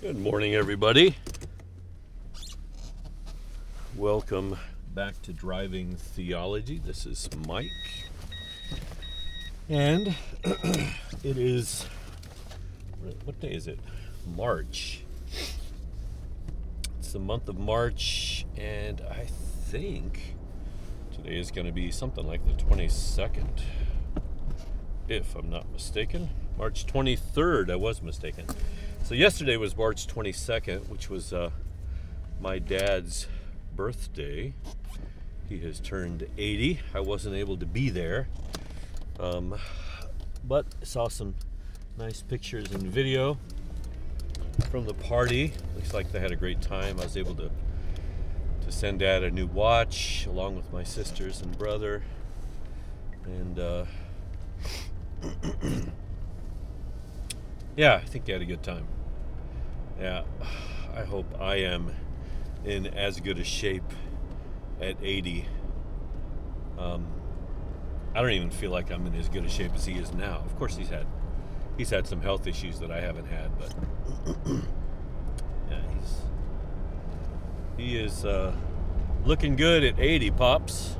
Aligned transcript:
Good 0.00 0.18
morning, 0.18 0.54
everybody. 0.54 1.14
Welcome 3.96 4.56
back 4.94 5.20
to 5.22 5.32
Driving 5.32 5.94
Theology. 5.96 6.80
This 6.84 7.04
is 7.04 7.28
Mike. 7.46 7.70
And 9.68 10.16
it 10.44 11.36
is, 11.36 11.84
what 13.24 13.38
day 13.40 13.52
is 13.52 13.66
it? 13.66 13.78
March. 14.34 15.02
It's 16.98 17.12
the 17.12 17.18
month 17.18 17.48
of 17.48 17.58
March, 17.58 18.29
and 18.56 19.00
I 19.10 19.26
think 19.70 20.34
today 21.12 21.38
is 21.38 21.50
going 21.50 21.66
to 21.66 21.72
be 21.72 21.90
something 21.90 22.26
like 22.26 22.44
the 22.46 22.62
22nd, 22.64 23.62
if 25.08 25.34
I'm 25.36 25.50
not 25.50 25.70
mistaken. 25.72 26.30
March 26.56 26.86
23rd, 26.86 27.70
I 27.70 27.76
was 27.76 28.02
mistaken. 28.02 28.46
So 29.04 29.14
yesterday 29.14 29.56
was 29.56 29.76
March 29.76 30.06
22nd, 30.06 30.88
which 30.88 31.08
was 31.10 31.32
uh, 31.32 31.50
my 32.40 32.58
dad's 32.58 33.26
birthday. 33.74 34.54
He 35.48 35.58
has 35.60 35.80
turned 35.80 36.26
80. 36.38 36.80
I 36.94 37.00
wasn't 37.00 37.34
able 37.36 37.56
to 37.56 37.66
be 37.66 37.90
there, 37.90 38.28
um, 39.18 39.56
but 40.44 40.66
saw 40.82 41.08
some 41.08 41.34
nice 41.98 42.22
pictures 42.22 42.70
and 42.72 42.82
video 42.82 43.38
from 44.70 44.86
the 44.86 44.94
party. 44.94 45.52
Looks 45.74 45.92
like 45.92 46.12
they 46.12 46.20
had 46.20 46.30
a 46.30 46.36
great 46.36 46.60
time. 46.60 47.00
I 47.00 47.04
was 47.04 47.16
able 47.16 47.34
to 47.36 47.50
to 48.70 48.76
send 48.76 49.00
dad 49.00 49.24
a 49.24 49.30
new 49.30 49.46
watch 49.46 50.26
along 50.26 50.54
with 50.54 50.72
my 50.72 50.84
sisters 50.84 51.42
and 51.42 51.58
brother, 51.58 52.02
and 53.24 53.58
uh, 53.58 53.84
yeah, 57.76 57.94
I 57.96 58.06
think 58.06 58.26
they 58.26 58.32
had 58.32 58.42
a 58.42 58.46
good 58.46 58.62
time. 58.62 58.86
Yeah, 59.98 60.22
I 60.94 61.02
hope 61.02 61.26
I 61.40 61.56
am 61.56 61.90
in 62.64 62.86
as 62.86 63.18
good 63.20 63.38
a 63.38 63.44
shape 63.44 63.92
at 64.80 64.96
80. 65.02 65.46
Um, 66.78 67.06
I 68.14 68.22
don't 68.22 68.30
even 68.30 68.50
feel 68.50 68.70
like 68.70 68.90
I'm 68.92 69.06
in 69.06 69.14
as 69.16 69.28
good 69.28 69.44
a 69.44 69.48
shape 69.48 69.74
as 69.74 69.84
he 69.84 69.94
is 69.94 70.12
now. 70.12 70.42
Of 70.46 70.56
course, 70.56 70.76
he's 70.76 70.90
had 70.90 71.06
he's 71.76 71.90
had 71.90 72.06
some 72.06 72.20
health 72.20 72.46
issues 72.46 72.78
that 72.78 72.92
I 72.92 73.00
haven't 73.00 73.26
had, 73.26 73.50
but 73.58 73.74
yeah, 75.70 75.80
he's 75.92 76.29
he 77.80 77.96
is 77.96 78.24
uh, 78.24 78.52
looking 79.24 79.56
good 79.56 79.82
at 79.82 79.98
80 79.98 80.30
pops. 80.32 80.96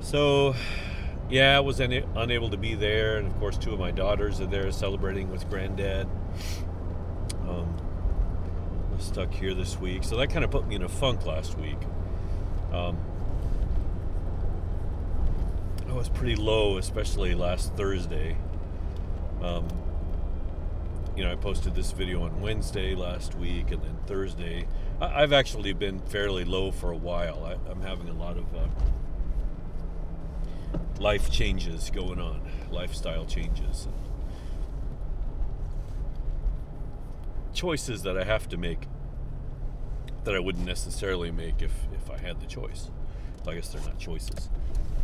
So, 0.00 0.54
yeah, 1.28 1.56
I 1.56 1.60
was 1.60 1.80
una- 1.80 2.06
unable 2.16 2.50
to 2.50 2.56
be 2.56 2.74
there, 2.74 3.18
and 3.18 3.28
of 3.28 3.38
course, 3.38 3.56
two 3.56 3.72
of 3.72 3.78
my 3.78 3.92
daughters 3.92 4.40
are 4.40 4.46
there 4.46 4.70
celebrating 4.72 5.30
with 5.30 5.48
granddad. 5.48 6.08
Um, 7.48 7.76
I 8.90 8.96
was 8.96 9.04
stuck 9.04 9.32
here 9.32 9.54
this 9.54 9.78
week, 9.78 10.02
so 10.02 10.16
that 10.16 10.30
kind 10.30 10.44
of 10.44 10.50
put 10.50 10.66
me 10.66 10.74
in 10.74 10.82
a 10.82 10.88
funk 10.88 11.24
last 11.24 11.56
week. 11.56 11.78
Um, 12.72 12.98
I 15.88 15.92
was 15.92 16.08
pretty 16.08 16.36
low, 16.36 16.78
especially 16.78 17.34
last 17.34 17.74
Thursday. 17.74 18.36
Um, 19.42 19.68
you 21.16 21.24
know, 21.24 21.32
I 21.32 21.36
posted 21.36 21.74
this 21.74 21.92
video 21.92 22.22
on 22.22 22.40
Wednesday 22.40 22.94
last 22.94 23.34
week, 23.34 23.70
and 23.70 23.82
then 23.82 23.98
Thursday. 24.06 24.66
I, 25.00 25.20
have 25.20 25.32
actually 25.32 25.72
been 25.72 26.00
fairly 26.00 26.44
low 26.44 26.70
for 26.70 26.90
a 26.90 26.96
while. 26.96 27.44
I, 27.44 27.70
am 27.70 27.80
having 27.82 28.08
a 28.08 28.14
lot 28.14 28.36
of 28.36 28.44
uh, 28.54 28.66
life 30.98 31.30
changes 31.30 31.90
going 31.90 32.20
on, 32.20 32.42
lifestyle 32.70 33.24
changes. 33.24 33.86
And, 33.86 33.94
choices 37.52 38.02
that 38.02 38.16
I 38.16 38.24
have 38.24 38.48
to 38.48 38.56
make 38.56 38.86
that 40.24 40.34
I 40.34 40.38
wouldn't 40.38 40.64
necessarily 40.64 41.30
make 41.30 41.62
if, 41.62 41.72
if 41.92 42.10
I 42.10 42.18
had 42.18 42.40
the 42.40 42.46
choice. 42.46 42.90
I 43.46 43.54
guess 43.54 43.68
they're 43.68 43.82
not 43.82 43.98
choices, 43.98 44.48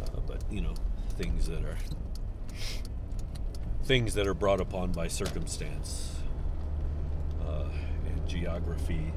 uh, 0.05 0.21
but 0.27 0.43
you 0.51 0.61
know, 0.61 0.75
things 1.17 1.49
that 1.49 1.65
are 1.65 1.77
things 3.87 4.15
that 4.15 4.27
are 4.27 4.35
brought 4.35 4.61
upon 4.61 4.93
by 4.93 5.09
circumstance 5.09 6.17
uh, 7.47 7.69
and 8.07 8.29
geography. 8.29 9.13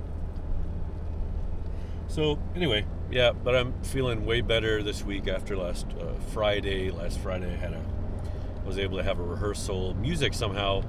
So 2.07 2.40
anyway, 2.56 2.85
yeah, 3.12 3.31
but 3.31 3.56
I'm 3.56 3.74
feeling 3.84 4.25
way 4.25 4.41
better 4.41 4.84
this 4.84 5.03
week 5.03 5.28
after 5.28 5.58
last 5.58 5.88
uh, 6.00 6.13
Friday. 6.31 6.91
Last 6.91 7.19
Friday 7.19 7.52
I 7.52 7.58
had 7.58 7.74
a 7.74 7.84
was 8.66 8.78
able 8.78 8.97
to 8.97 9.03
have 9.03 9.19
a 9.19 9.24
rehearsal. 9.24 9.96
Music 9.96 10.34
somehow 10.34 10.84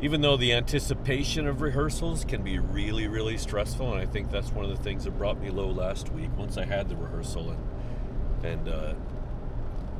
even 0.00 0.20
though 0.20 0.36
the 0.36 0.52
anticipation 0.52 1.46
of 1.46 1.62
rehearsals 1.62 2.24
can 2.24 2.42
be 2.42 2.58
really, 2.58 3.08
really 3.08 3.38
stressful, 3.38 3.92
and 3.92 4.00
I 4.00 4.06
think 4.06 4.30
that's 4.30 4.52
one 4.52 4.64
of 4.64 4.70
the 4.70 4.82
things 4.82 5.04
that 5.04 5.12
brought 5.12 5.40
me 5.40 5.50
low 5.50 5.70
last 5.70 6.12
week. 6.12 6.28
Once 6.36 6.58
I 6.58 6.64
had 6.64 6.88
the 6.88 6.96
rehearsal 6.96 7.50
and 7.50 8.44
and 8.44 8.68
uh, 8.68 8.92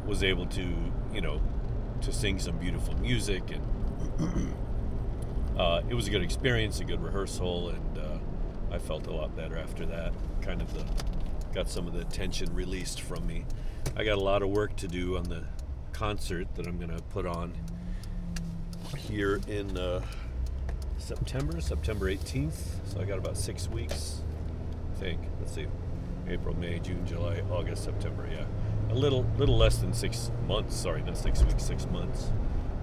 was 0.04 0.22
able 0.22 0.44
to, 0.48 0.92
you 1.14 1.22
know, 1.22 1.40
to 2.04 2.12
sing 2.12 2.38
some 2.38 2.58
beautiful 2.58 2.94
music, 2.98 3.42
and 3.50 4.54
uh, 5.58 5.80
it 5.88 5.94
was 5.94 6.06
a 6.06 6.10
good 6.10 6.22
experience, 6.22 6.80
a 6.80 6.84
good 6.84 7.02
rehearsal, 7.02 7.70
and 7.70 7.98
uh, 7.98 8.18
I 8.70 8.78
felt 8.78 9.06
a 9.06 9.12
lot 9.12 9.34
better 9.34 9.56
after 9.56 9.86
that. 9.86 10.12
Kind 10.42 10.60
of 10.60 10.72
the 10.74 10.84
got 11.54 11.70
some 11.70 11.86
of 11.86 11.94
the 11.94 12.04
tension 12.04 12.52
released 12.52 13.00
from 13.00 13.26
me. 13.26 13.44
I 13.96 14.04
got 14.04 14.18
a 14.18 14.20
lot 14.20 14.42
of 14.42 14.50
work 14.50 14.76
to 14.76 14.88
do 14.88 15.16
on 15.16 15.24
the 15.24 15.44
concert 15.92 16.52
that 16.56 16.66
I'm 16.66 16.78
going 16.78 16.94
to 16.94 17.02
put 17.04 17.26
on 17.26 17.54
here 18.98 19.40
in 19.46 19.78
uh, 19.78 20.02
September, 20.98 21.60
September 21.60 22.10
18th. 22.10 22.56
So 22.86 23.00
I 23.00 23.04
got 23.04 23.18
about 23.18 23.38
six 23.38 23.68
weeks, 23.68 24.20
I 24.96 25.00
think. 25.00 25.20
Let's 25.40 25.54
see, 25.54 25.66
April, 26.28 26.56
May, 26.58 26.80
June, 26.80 27.06
July, 27.06 27.40
August, 27.50 27.84
September. 27.84 28.28
Yeah, 28.30 28.44
a 28.94 28.96
little, 28.96 29.26
little 29.38 29.56
less 29.56 29.78
than 29.78 29.92
six 29.92 30.30
months. 30.46 30.76
Sorry, 30.76 31.02
not 31.02 31.16
six 31.16 31.42
weeks, 31.42 31.64
six 31.64 31.86
months. 31.86 32.30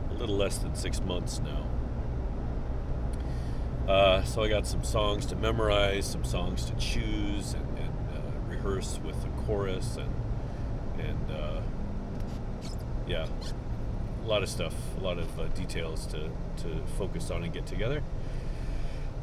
A 0.10 0.14
little 0.14 0.36
less 0.36 0.58
than 0.58 0.76
six 0.76 1.00
months 1.02 1.40
now. 1.40 1.68
Uh, 3.92 4.24
so 4.24 4.44
I 4.44 4.50
got 4.50 4.68
some 4.68 4.84
songs 4.84 5.26
to 5.28 5.36
memorize, 5.36 6.06
some 6.06 6.24
songs 6.24 6.66
to 6.66 6.76
choose, 6.76 7.54
and, 7.54 7.78
and 7.78 8.10
uh, 8.10 8.22
rehearse 8.48 9.00
with 9.04 9.22
the 9.22 9.30
chorus, 9.46 9.98
and 9.98 10.14
and 11.00 11.32
uh, 11.32 11.62
yeah, 13.08 13.28
a 14.24 14.28
lot 14.28 14.44
of 14.44 14.50
stuff, 14.50 14.74
a 14.98 15.02
lot 15.02 15.18
of 15.18 15.40
uh, 15.40 15.48
details 15.50 16.06
to, 16.08 16.30
to 16.58 16.82
focus 16.98 17.32
on 17.32 17.44
and 17.44 17.54
get 17.54 17.66
together. 17.66 18.04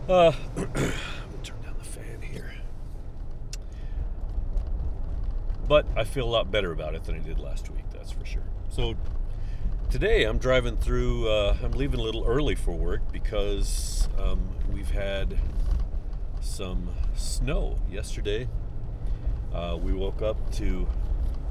Uh, 0.08 0.32
turn 1.42 1.60
down 1.62 1.74
the 1.78 1.84
fan 1.84 2.22
here. 2.22 2.50
But 5.68 5.86
I 5.96 6.04
feel 6.04 6.24
a 6.24 6.30
lot 6.30 6.50
better 6.50 6.72
about 6.72 6.94
it 6.94 7.04
than 7.04 7.14
I 7.14 7.18
did 7.18 7.38
last 7.38 7.70
week, 7.70 7.84
that's 7.92 8.10
for 8.10 8.24
sure. 8.24 8.44
So 8.70 8.94
today 9.90 10.24
I'm 10.24 10.38
driving 10.38 10.78
through, 10.78 11.28
uh, 11.28 11.56
I'm 11.62 11.72
leaving 11.72 12.00
a 12.00 12.02
little 12.02 12.24
early 12.26 12.54
for 12.54 12.72
work 12.72 13.12
because 13.12 14.08
um, 14.18 14.56
we've 14.72 14.90
had 14.90 15.38
some 16.40 16.88
snow 17.14 17.78
yesterday. 17.90 18.48
Uh, 19.52 19.78
we 19.80 19.92
woke 19.92 20.22
up 20.22 20.50
to 20.52 20.88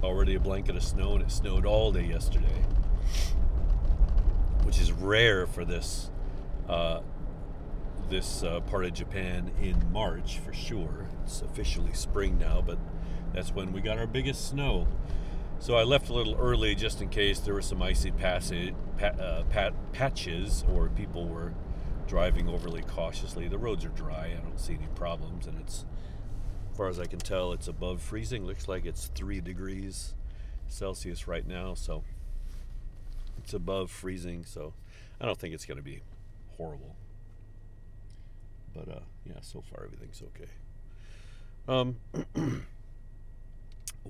already 0.03 0.35
a 0.35 0.39
blanket 0.39 0.75
of 0.75 0.83
snow 0.83 1.13
and 1.13 1.23
it 1.23 1.31
snowed 1.31 1.66
all 1.66 1.91
day 1.91 2.06
yesterday 2.06 2.63
which 4.67 4.81
is 4.81 4.91
rare 4.91 5.47
for 5.47 5.63
this 5.63 6.09
uh, 6.67 7.00
this 8.09 8.44
uh, 8.44 8.59
part 8.61 8.83
of 8.83 8.94
Japan 8.94 9.50
in 9.61 9.91
March 9.94 10.39
for 10.39 10.51
sure. 10.51 11.06
It's 11.24 11.41
officially 11.41 11.94
spring 11.94 12.38
now, 12.38 12.62
but 12.62 12.77
that's 13.38 13.54
when 13.54 13.72
we 13.72 13.81
got 13.81 14.00
our 14.00 14.07
biggest 14.07 14.50
snow. 14.50 14.88
So 15.60 15.75
I 15.75 15.84
left 15.84 16.10
a 16.10 16.13
little 16.13 16.36
early 16.39 16.74
just 16.74 17.04
in 17.04 17.10
case 17.10 17.39
there 17.39 17.54
were 17.54 17.62
some 17.62 17.84
icy 17.84 18.10
passage, 18.10 18.74
uh, 19.00 19.44
pat, 19.51 19.74
patches 19.92 20.66
or 20.74 20.89
people 20.89 21.28
were 21.28 21.54
driving 22.07 22.50
overly 22.50 22.81
cautiously. 22.81 23.48
The 23.48 23.60
roads 23.60 23.86
are 23.86 23.89
dry. 23.89 24.36
I 24.36 24.42
don't 24.42 24.60
see 24.60 24.74
any 24.74 24.88
problems, 24.95 25.45
and 25.45 25.60
it's, 25.60 25.86
as 26.72 26.78
far 26.78 26.88
as 26.88 27.00
I 27.00 27.06
can 27.06 27.19
tell, 27.19 27.54
it's 27.54 27.68
above 27.68 28.01
freezing. 28.01 28.44
Looks 28.44 28.68
like 28.68 28.88
it's 28.88 29.12
three 29.13 29.39
degrees 29.39 30.16
Celsius 30.68 31.28
right 31.28 31.48
now. 31.48 31.75
So 31.75 32.04
it's 33.38 33.54
above 33.54 33.92
freezing, 33.92 34.45
so 34.45 34.74
I 35.22 35.25
don't 35.25 35.38
think 35.38 35.54
it's 35.54 35.66
going 35.66 35.78
to 35.78 35.84
be 35.84 36.01
horrible. 36.57 36.95
But 38.74 38.89
uh, 38.89 39.00
yeah, 39.25 39.42
so 39.42 39.62
far 39.62 39.84
everything's 39.86 40.24
okay. 40.24 40.50
Um, 41.68 41.98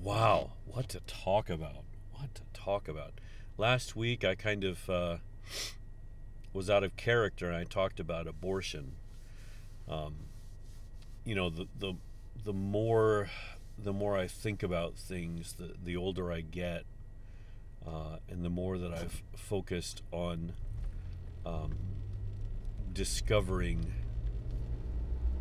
wow, 0.04 0.52
what 0.66 0.90
to 0.90 1.00
talk 1.02 1.50
about? 1.50 1.84
What 2.14 2.36
to 2.36 2.42
talk 2.54 2.88
about? 2.88 3.14
Last 3.58 3.96
week 3.96 4.24
I 4.24 4.36
kind 4.36 4.64
of 4.64 4.90
uh, 4.90 5.18
was 6.54 6.70
out 6.70 6.84
of 6.84 6.96
character 6.96 7.48
and 7.48 7.56
I 7.56 7.64
talked 7.64 8.00
about 8.00 8.28
abortion. 8.28 8.94
Um, 9.90 10.16
you 11.26 11.36
know, 11.36 11.50
the, 11.50 11.68
the 11.78 11.94
the 12.44 12.54
more 12.54 13.30
the 13.78 13.94
more 13.94 14.18
I 14.18 14.28
think 14.28 14.64
about 14.64 14.96
things, 14.96 15.54
the 15.54 15.74
the 15.84 15.96
older 15.96 16.32
I 16.32 16.42
get, 16.42 16.86
uh, 17.86 18.18
and 18.30 18.44
the 18.44 18.50
more 18.50 18.78
that 18.78 18.94
I've 18.94 19.22
focused 19.36 20.02
on 20.12 20.54
um, 21.46 21.76
discovering 22.94 23.94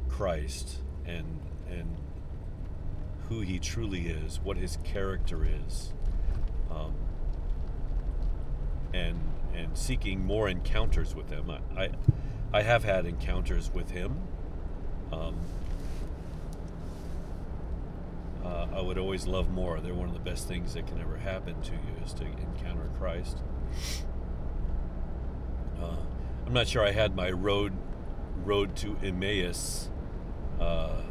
Christ 0.09 0.79
and 1.05 1.41
and 1.69 1.97
who 3.29 3.41
He 3.41 3.59
truly 3.59 4.07
is, 4.07 4.41
what 4.41 4.57
His 4.57 4.79
character 4.85 5.45
is, 5.45 5.93
um, 6.71 6.95
and 8.95 9.21
and 9.55 9.77
seeking 9.77 10.25
more 10.25 10.49
encounters 10.49 11.15
with 11.15 11.31
Him. 11.31 11.51
I 11.51 11.61
I, 11.81 11.91
I 12.53 12.63
have 12.63 12.85
had 12.85 13.07
encounters 13.07 13.71
with 13.73 13.91
Him. 13.91 14.21
Um, 15.13 15.37
uh, 18.45 18.67
I 18.75 18.81
would 18.81 18.99
always 18.99 19.27
love 19.27 19.51
more. 19.51 19.81
They're 19.81 19.95
one 19.95 20.09
of 20.09 20.15
the 20.15 20.21
best 20.21 20.47
things 20.47 20.75
that 20.75 20.87
can 20.87 21.01
ever 21.01 21.17
happen 21.17 21.61
to 21.63 21.73
you 21.73 22.05
is 22.05 22.13
to 22.15 22.25
encounter 22.25 22.89
Christ. 22.99 23.39
Uh, 25.81 25.97
I'm 26.47 26.53
not 26.53 26.69
sure 26.69 26.85
I 26.85 26.93
had 26.93 27.17
my 27.17 27.31
road 27.31 27.73
road 28.45 28.77
to 28.77 28.97
Emmaus. 29.03 29.91
Uh, 30.61 31.03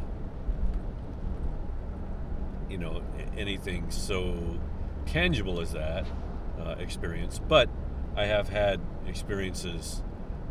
you 2.76 2.82
know, 2.82 3.00
anything 3.38 3.90
so 3.90 4.58
tangible 5.06 5.62
as 5.62 5.72
that 5.72 6.06
uh, 6.60 6.74
experience, 6.78 7.40
but 7.48 7.70
I 8.14 8.26
have 8.26 8.50
had 8.50 8.80
experiences 9.06 10.02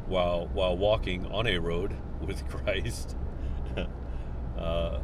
while 0.07 0.47
while 0.47 0.75
walking 0.75 1.27
on 1.31 1.45
a 1.45 1.59
road 1.59 1.95
with 2.25 2.47
Christ. 2.49 3.15
uh, 4.57 4.99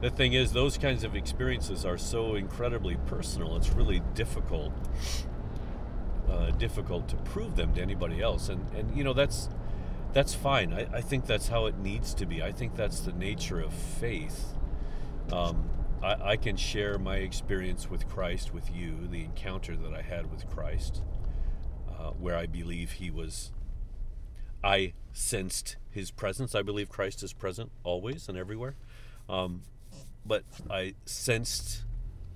the 0.00 0.10
thing 0.10 0.32
is, 0.32 0.52
those 0.52 0.78
kinds 0.78 1.02
of 1.02 1.16
experiences 1.16 1.84
are 1.84 1.98
so 1.98 2.36
incredibly 2.36 2.96
personal. 3.06 3.56
It's 3.56 3.70
really 3.70 4.00
difficult, 4.14 4.72
uh, 6.30 6.50
difficult 6.52 7.08
to 7.08 7.16
prove 7.16 7.56
them 7.56 7.74
to 7.74 7.82
anybody 7.82 8.22
else, 8.22 8.48
and 8.48 8.64
and 8.76 8.96
you 8.96 9.02
know 9.02 9.12
that's 9.12 9.48
that's 10.12 10.34
fine. 10.34 10.72
I, 10.72 10.86
I 10.98 11.00
think 11.00 11.26
that's 11.26 11.48
how 11.48 11.66
it 11.66 11.78
needs 11.78 12.14
to 12.14 12.26
be. 12.26 12.44
I 12.44 12.52
think 12.52 12.76
that's 12.76 13.00
the 13.00 13.12
nature 13.12 13.58
of 13.58 13.72
faith. 13.72 14.54
Um, 15.32 15.68
I, 16.02 16.30
I 16.32 16.36
can 16.36 16.56
share 16.56 16.98
my 16.98 17.16
experience 17.16 17.90
with 17.90 18.08
Christ 18.08 18.52
with 18.54 18.74
you, 18.74 19.08
the 19.10 19.24
encounter 19.24 19.76
that 19.76 19.94
I 19.94 20.02
had 20.02 20.30
with 20.30 20.48
Christ, 20.48 21.02
uh, 21.88 22.10
where 22.10 22.36
I 22.36 22.46
believe 22.46 22.92
He 22.92 23.10
was. 23.10 23.52
I 24.62 24.94
sensed 25.12 25.76
His 25.90 26.10
presence. 26.10 26.54
I 26.54 26.62
believe 26.62 26.88
Christ 26.88 27.22
is 27.22 27.32
present 27.32 27.70
always 27.84 28.28
and 28.28 28.36
everywhere. 28.36 28.74
Um, 29.28 29.62
but 30.26 30.44
I 30.70 30.94
sensed 31.04 31.84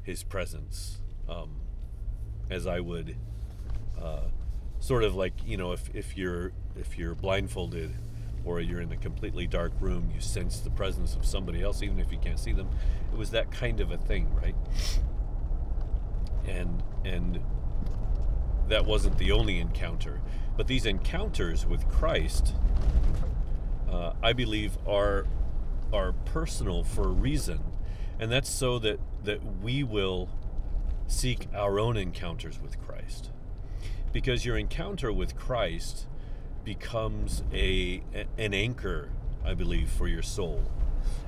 his 0.02 0.22
presence 0.22 0.98
um, 1.28 1.56
as 2.50 2.66
I 2.66 2.80
would 2.80 3.16
uh, 4.00 4.28
sort 4.78 5.04
of 5.04 5.14
like 5.14 5.34
you 5.44 5.56
know 5.56 5.72
if, 5.72 5.94
if 5.94 6.16
you're 6.16 6.52
if 6.78 6.98
you're 6.98 7.14
blindfolded 7.14 7.94
or 8.44 8.60
you're 8.60 8.80
in 8.80 8.92
a 8.92 8.96
completely 8.96 9.46
dark 9.46 9.72
room 9.80 10.10
you 10.14 10.20
sense 10.20 10.60
the 10.60 10.70
presence 10.70 11.14
of 11.14 11.24
somebody 11.24 11.62
else 11.62 11.82
even 11.82 11.98
if 11.98 12.10
you 12.10 12.18
can't 12.18 12.38
see 12.38 12.52
them 12.52 12.68
it 13.12 13.18
was 13.18 13.30
that 13.30 13.50
kind 13.50 13.80
of 13.80 13.90
a 13.90 13.98
thing 13.98 14.32
right? 14.34 14.56
And 16.46 16.82
and 17.04 17.40
that 18.68 18.86
wasn't 18.86 19.18
the 19.18 19.32
only 19.32 19.58
encounter 19.58 20.20
but 20.56 20.66
these 20.66 20.86
encounters 20.86 21.66
with 21.66 21.88
Christ 21.88 22.54
uh, 23.90 24.12
I 24.22 24.32
believe 24.32 24.78
are 24.86 25.26
are 25.92 26.12
personal 26.12 26.84
for 26.84 27.02
a 27.02 27.12
reason. 27.12 27.60
And 28.18 28.30
that's 28.30 28.48
so 28.48 28.78
that 28.80 29.00
that 29.24 29.40
we 29.62 29.82
will 29.82 30.28
seek 31.06 31.48
our 31.54 31.80
own 31.80 31.96
encounters 31.96 32.60
with 32.60 32.78
Christ. 32.80 33.30
Because 34.12 34.44
your 34.44 34.56
encounter 34.56 35.12
with 35.12 35.36
Christ 35.36 36.06
becomes 36.64 37.42
a 37.52 38.02
an 38.38 38.54
anchor 38.54 39.10
I 39.44 39.54
believe 39.54 39.90
for 39.90 40.06
your 40.06 40.22
soul. 40.22 40.62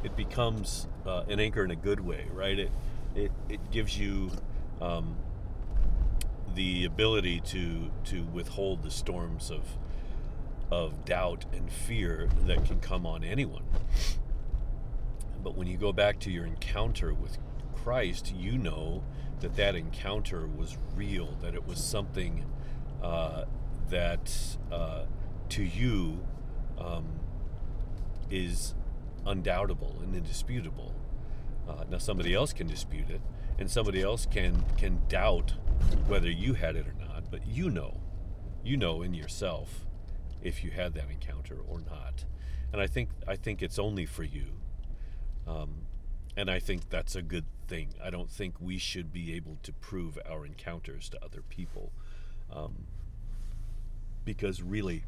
It 0.05 0.17
becomes 0.17 0.87
uh, 1.07 1.25
an 1.29 1.41
anchor 1.41 1.65
in 1.65 1.71
a 1.71 1.77
good 1.77 2.01
way 2.01 2.27
right? 2.33 2.59
It 2.59 2.71
it, 3.15 3.33
it 3.49 3.71
gives 3.71 3.99
you 3.99 4.31
um, 4.81 5.17
the 6.55 6.85
ability 6.85 7.41
to 7.41 7.91
to 8.05 8.25
withhold 8.25 8.83
the 8.83 8.91
storms 8.91 9.51
of 9.51 9.63
of 10.71 11.05
doubt 11.05 11.45
and 11.53 11.71
fear 11.71 12.29
that 12.47 12.65
can 12.65 12.81
come 12.81 13.07
on 13.07 13.23
anyone. 13.23 13.65
But 15.43 15.55
when 15.55 15.67
you 15.67 15.77
go 15.77 15.93
back 15.93 16.19
to 16.21 16.31
your 16.31 16.47
encounter 16.47 17.13
with 17.13 17.37
Christ, 17.75 18.33
you 18.35 18.57
know 18.57 19.03
that 19.41 19.57
that 19.57 19.75
encounter 19.75 20.47
was 20.47 20.79
real, 20.95 21.37
that 21.43 21.55
it 21.55 21.67
was 21.67 21.83
something 21.83 22.47
uh, 23.03 23.45
that 23.91 24.57
uh, 24.71 25.03
to 25.53 25.63
you 25.63 26.19
um, 26.79 27.05
is 28.31 28.75
undoubtable 29.27 29.99
and 30.03 30.17
indisputable. 30.17 30.95
Uh, 31.69 31.85
now 31.91 31.99
somebody 31.99 32.33
else 32.33 32.55
can 32.55 32.67
dispute 32.67 33.11
it, 33.11 33.21
and 33.59 33.71
somebody 33.71 34.01
else 34.01 34.25
can 34.25 34.65
can 34.79 35.03
doubt 35.09 35.53
whether 36.07 36.31
you 36.31 36.55
had 36.55 36.75
it 36.75 36.87
or 36.87 36.95
not. 36.99 37.31
But 37.31 37.47
you 37.47 37.69
know, 37.69 38.01
you 38.65 38.79
know 38.79 39.03
in 39.03 39.13
yourself 39.13 39.85
if 40.43 40.65
you 40.65 40.71
had 40.71 40.95
that 40.95 41.11
encounter 41.11 41.59
or 41.69 41.81
not. 41.81 42.25
And 42.73 42.81
I 42.81 42.87
think 42.87 43.11
I 43.29 43.37
think 43.37 43.63
it's 43.63 43.79
only 43.79 44.07
for 44.07 44.25
you. 44.25 44.47
Um, 45.47 45.87
and 46.35 46.51
I 46.51 46.61
think 46.61 46.89
that's 46.89 47.15
a 47.15 47.21
good 47.21 47.45
thing. 47.69 47.93
I 48.03 48.09
don't 48.09 48.31
think 48.31 48.55
we 48.59 48.79
should 48.79 49.13
be 49.13 49.35
able 49.35 49.59
to 49.65 49.73
prove 49.75 50.19
our 50.27 50.47
encounters 50.47 51.11
to 51.11 51.23
other 51.23 51.43
people. 51.43 51.93
Um, 52.51 52.87
because 54.25 54.63
really, 54.63 55.05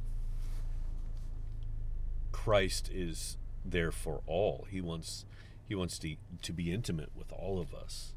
Christ 2.44 2.90
is 2.92 3.38
there 3.64 3.90
for 3.90 4.20
all. 4.26 4.66
He 4.70 4.82
wants 4.82 5.24
he 5.66 5.74
wants 5.74 5.98
to 6.00 6.16
to 6.42 6.52
be 6.52 6.70
intimate 6.70 7.08
with 7.16 7.32
all 7.32 7.58
of 7.58 7.72
us, 7.72 8.12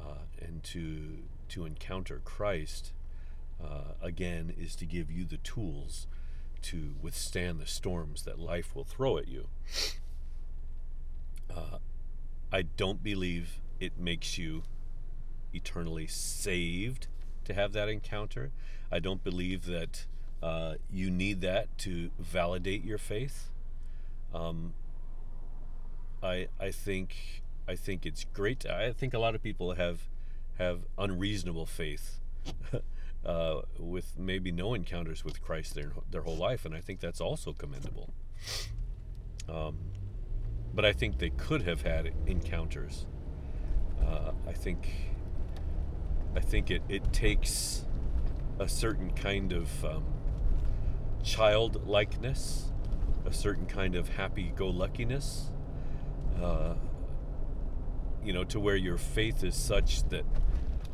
uh, 0.00 0.24
and 0.40 0.64
to 0.64 1.18
to 1.50 1.66
encounter 1.66 2.22
Christ 2.24 2.94
uh, 3.62 3.92
again 4.00 4.54
is 4.58 4.74
to 4.76 4.86
give 4.86 5.10
you 5.10 5.26
the 5.26 5.36
tools 5.36 6.06
to 6.62 6.94
withstand 7.02 7.60
the 7.60 7.66
storms 7.66 8.22
that 8.22 8.38
life 8.38 8.74
will 8.74 8.84
throw 8.84 9.18
at 9.18 9.28
you. 9.28 9.48
Uh, 11.54 11.76
I 12.50 12.62
don't 12.62 13.02
believe 13.02 13.60
it 13.78 13.98
makes 13.98 14.38
you 14.38 14.62
eternally 15.52 16.06
saved 16.06 17.06
to 17.44 17.52
have 17.52 17.74
that 17.74 17.90
encounter. 17.90 18.50
I 18.90 18.98
don't 18.98 19.22
believe 19.22 19.66
that 19.66 20.06
uh, 20.42 20.74
you 20.90 21.10
need 21.10 21.40
that 21.42 21.76
to 21.78 22.10
validate 22.18 22.84
your 22.84 22.98
faith. 22.98 23.50
Um, 24.34 24.74
I 26.22 26.48
I 26.60 26.70
think 26.70 27.42
I 27.68 27.76
think 27.76 28.04
it's 28.06 28.24
great. 28.32 28.66
I 28.66 28.92
think 28.92 29.14
a 29.14 29.18
lot 29.18 29.34
of 29.34 29.42
people 29.42 29.74
have 29.74 30.08
have 30.58 30.80
unreasonable 30.98 31.66
faith. 31.66 32.18
uh, 33.24 33.60
with 33.78 34.18
maybe 34.18 34.50
no 34.50 34.74
encounters 34.74 35.24
with 35.24 35.40
Christ 35.42 35.74
their 35.74 35.92
their 36.10 36.22
whole 36.22 36.36
life, 36.36 36.64
and 36.64 36.74
I 36.74 36.80
think 36.80 37.00
that's 37.00 37.20
also 37.20 37.52
commendable. 37.52 38.12
Um, 39.48 39.78
but 40.74 40.84
I 40.84 40.92
think 40.92 41.18
they 41.18 41.30
could 41.30 41.62
have 41.62 41.82
had 41.82 42.12
encounters. 42.26 43.06
Uh, 44.04 44.32
I 44.48 44.52
think 44.52 44.88
I 46.34 46.40
think 46.40 46.70
it, 46.70 46.82
it 46.88 47.12
takes 47.12 47.84
a 48.58 48.68
certain 48.68 49.10
kind 49.12 49.52
of 49.52 49.84
um, 49.84 50.04
childlikeness, 51.22 52.70
a 53.24 53.32
certain 53.32 53.66
kind 53.66 53.94
of 53.94 54.08
happy-go-luckiness, 54.08 55.50
uh, 56.40 56.74
you 58.24 58.32
know, 58.32 58.44
to 58.44 58.60
where 58.60 58.76
your 58.76 58.98
faith 58.98 59.44
is 59.44 59.56
such 59.56 60.08
that 60.08 60.24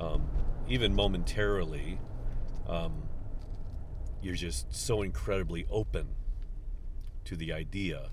um, 0.01 0.29
even 0.69 0.95
momentarily, 0.95 1.99
um, 2.69 3.03
you're 4.23 4.35
just 4.35 4.75
so 4.75 5.03
incredibly 5.03 5.67
open 5.71 6.09
to 7.25 7.37
the 7.37 7.53
idea 7.53 8.11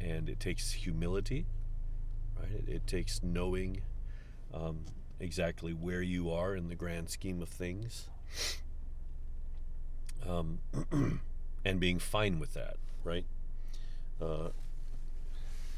and 0.00 0.28
it 0.28 0.40
takes 0.40 0.72
humility, 0.72 1.46
right? 2.38 2.50
It, 2.50 2.68
it 2.68 2.86
takes 2.86 3.22
knowing 3.22 3.82
um, 4.52 4.86
exactly 5.18 5.72
where 5.72 6.02
you 6.02 6.30
are 6.30 6.56
in 6.56 6.68
the 6.68 6.74
grand 6.74 7.10
scheme 7.10 7.42
of 7.42 7.48
things, 7.48 8.08
um, 10.28 10.58
and 11.64 11.80
being 11.80 11.98
fine 11.98 12.38
with 12.38 12.54
that, 12.54 12.76
right? 13.04 13.24
Uh, 14.20 14.48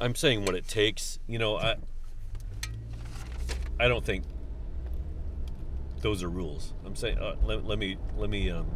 I'm 0.00 0.14
saying 0.14 0.44
what 0.44 0.54
it 0.54 0.66
takes. 0.66 1.18
You 1.26 1.38
know, 1.38 1.56
I 1.56 1.76
I 3.78 3.88
don't 3.88 4.04
think 4.04 4.24
those 6.00 6.22
are 6.22 6.28
rules. 6.28 6.74
I'm 6.84 6.96
saying 6.96 7.18
uh, 7.18 7.36
let, 7.44 7.64
let 7.64 7.78
me 7.78 7.96
let 8.16 8.30
me 8.30 8.50
um, 8.50 8.66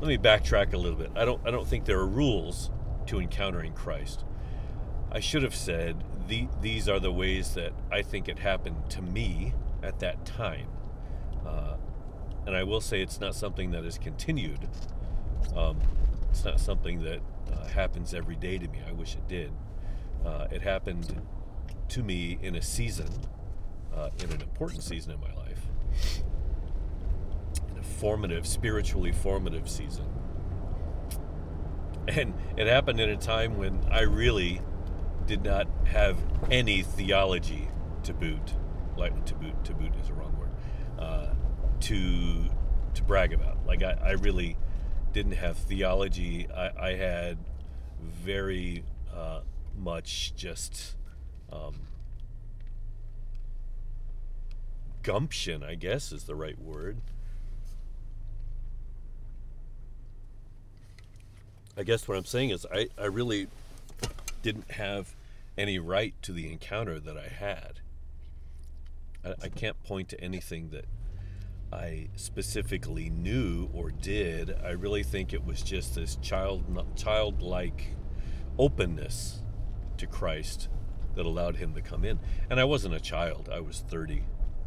let 0.00 0.08
me 0.08 0.18
backtrack 0.18 0.72
a 0.72 0.76
little 0.76 0.98
bit. 0.98 1.10
I 1.14 1.24
don't 1.24 1.40
I 1.46 1.50
don't 1.50 1.66
think 1.66 1.84
there 1.84 1.98
are 1.98 2.06
rules 2.06 2.70
to 3.06 3.20
encountering 3.20 3.72
Christ. 3.72 4.24
I 5.12 5.20
should 5.20 5.44
have 5.44 5.54
said 5.54 6.02
the, 6.26 6.48
these 6.60 6.88
are 6.88 6.98
the 6.98 7.12
ways 7.12 7.54
that 7.54 7.72
I 7.92 8.02
think 8.02 8.28
it 8.28 8.40
happened 8.40 8.90
to 8.90 9.02
me 9.02 9.54
at 9.82 10.00
that 10.00 10.24
time. 10.24 10.66
Uh, 11.46 11.76
and 12.46 12.56
I 12.56 12.64
will 12.64 12.80
say 12.80 13.00
it's 13.00 13.20
not 13.20 13.34
something 13.34 13.70
that 13.70 13.84
is 13.84 13.98
continued. 13.98 14.68
Um, 15.56 15.80
it's 16.30 16.44
not 16.44 16.60
something 16.60 17.02
that 17.02 17.20
uh, 17.52 17.66
happens 17.68 18.12
every 18.12 18.36
day 18.36 18.58
to 18.58 18.68
me. 18.68 18.80
I 18.86 18.92
wish 18.92 19.14
it 19.14 19.26
did. 19.28 19.52
Uh, 20.24 20.48
it 20.50 20.62
happened 20.62 21.22
to 21.88 22.02
me 22.02 22.38
in 22.42 22.56
a 22.56 22.62
season, 22.62 23.08
uh, 23.94 24.10
in 24.22 24.30
an 24.32 24.40
important 24.40 24.82
season 24.82 25.12
in 25.12 25.20
my 25.20 25.32
life, 25.34 25.60
in 27.70 27.78
a 27.78 27.82
formative, 27.82 28.46
spiritually 28.46 29.12
formative 29.12 29.68
season. 29.68 30.06
And 32.08 32.34
it 32.56 32.66
happened 32.66 33.00
in 33.00 33.08
a 33.08 33.16
time 33.16 33.56
when 33.56 33.80
I 33.90 34.02
really 34.02 34.60
did 35.26 35.42
not 35.42 35.66
have 35.86 36.18
any 36.50 36.82
theology 36.82 37.68
to 38.02 38.12
boot. 38.12 38.54
Like 38.96 39.24
to 39.26 39.34
boot, 39.34 39.64
to 39.64 39.72
boot 39.72 39.92
is 40.02 40.10
a 40.10 40.12
wrong 40.12 40.36
word. 40.38 40.50
To 41.80 42.44
to 42.94 43.02
brag 43.02 43.32
about. 43.32 43.66
Like 43.66 43.82
I, 43.82 43.98
I 44.02 44.10
really 44.12 44.56
didn't 45.12 45.32
have 45.32 45.56
theology. 45.56 46.48
I, 46.54 46.88
I 46.88 46.94
had 46.94 47.38
very 48.00 48.84
uh, 49.14 49.40
much 49.76 50.34
just 50.34 50.96
um, 51.52 51.74
gumption, 55.02 55.62
I 55.62 55.74
guess 55.74 56.10
is 56.12 56.24
the 56.24 56.34
right 56.34 56.58
word. 56.58 56.96
I 61.76 61.82
guess 61.82 62.06
what 62.06 62.16
I'm 62.16 62.24
saying 62.24 62.50
is 62.50 62.66
I, 62.72 62.88
I 62.98 63.06
really 63.06 63.48
didn't 64.42 64.70
have 64.72 65.14
any 65.58 65.78
right 65.78 66.14
to 66.22 66.32
the 66.32 66.50
encounter 66.50 66.98
that 67.00 67.16
I 67.16 67.28
had. 67.28 67.80
I, 69.24 69.34
I 69.44 69.48
can't 69.48 69.80
point 69.84 70.08
to 70.10 70.20
anything 70.20 70.70
that 70.70 70.86
I 71.74 72.08
specifically 72.14 73.10
knew 73.10 73.68
or 73.74 73.90
did. 73.90 74.54
I 74.64 74.70
really 74.70 75.02
think 75.02 75.32
it 75.32 75.44
was 75.44 75.60
just 75.60 75.96
this 75.96 76.16
child 76.16 76.64
childlike 76.94 77.96
openness 78.58 79.40
to 79.98 80.06
Christ 80.06 80.68
that 81.16 81.26
allowed 81.26 81.56
him 81.56 81.74
to 81.74 81.80
come 81.80 82.04
in. 82.04 82.20
And 82.48 82.60
I 82.60 82.64
wasn't 82.64 82.94
a 82.94 83.00
child. 83.00 83.48
I 83.52 83.60
was 83.60 83.80
30. 83.80 84.22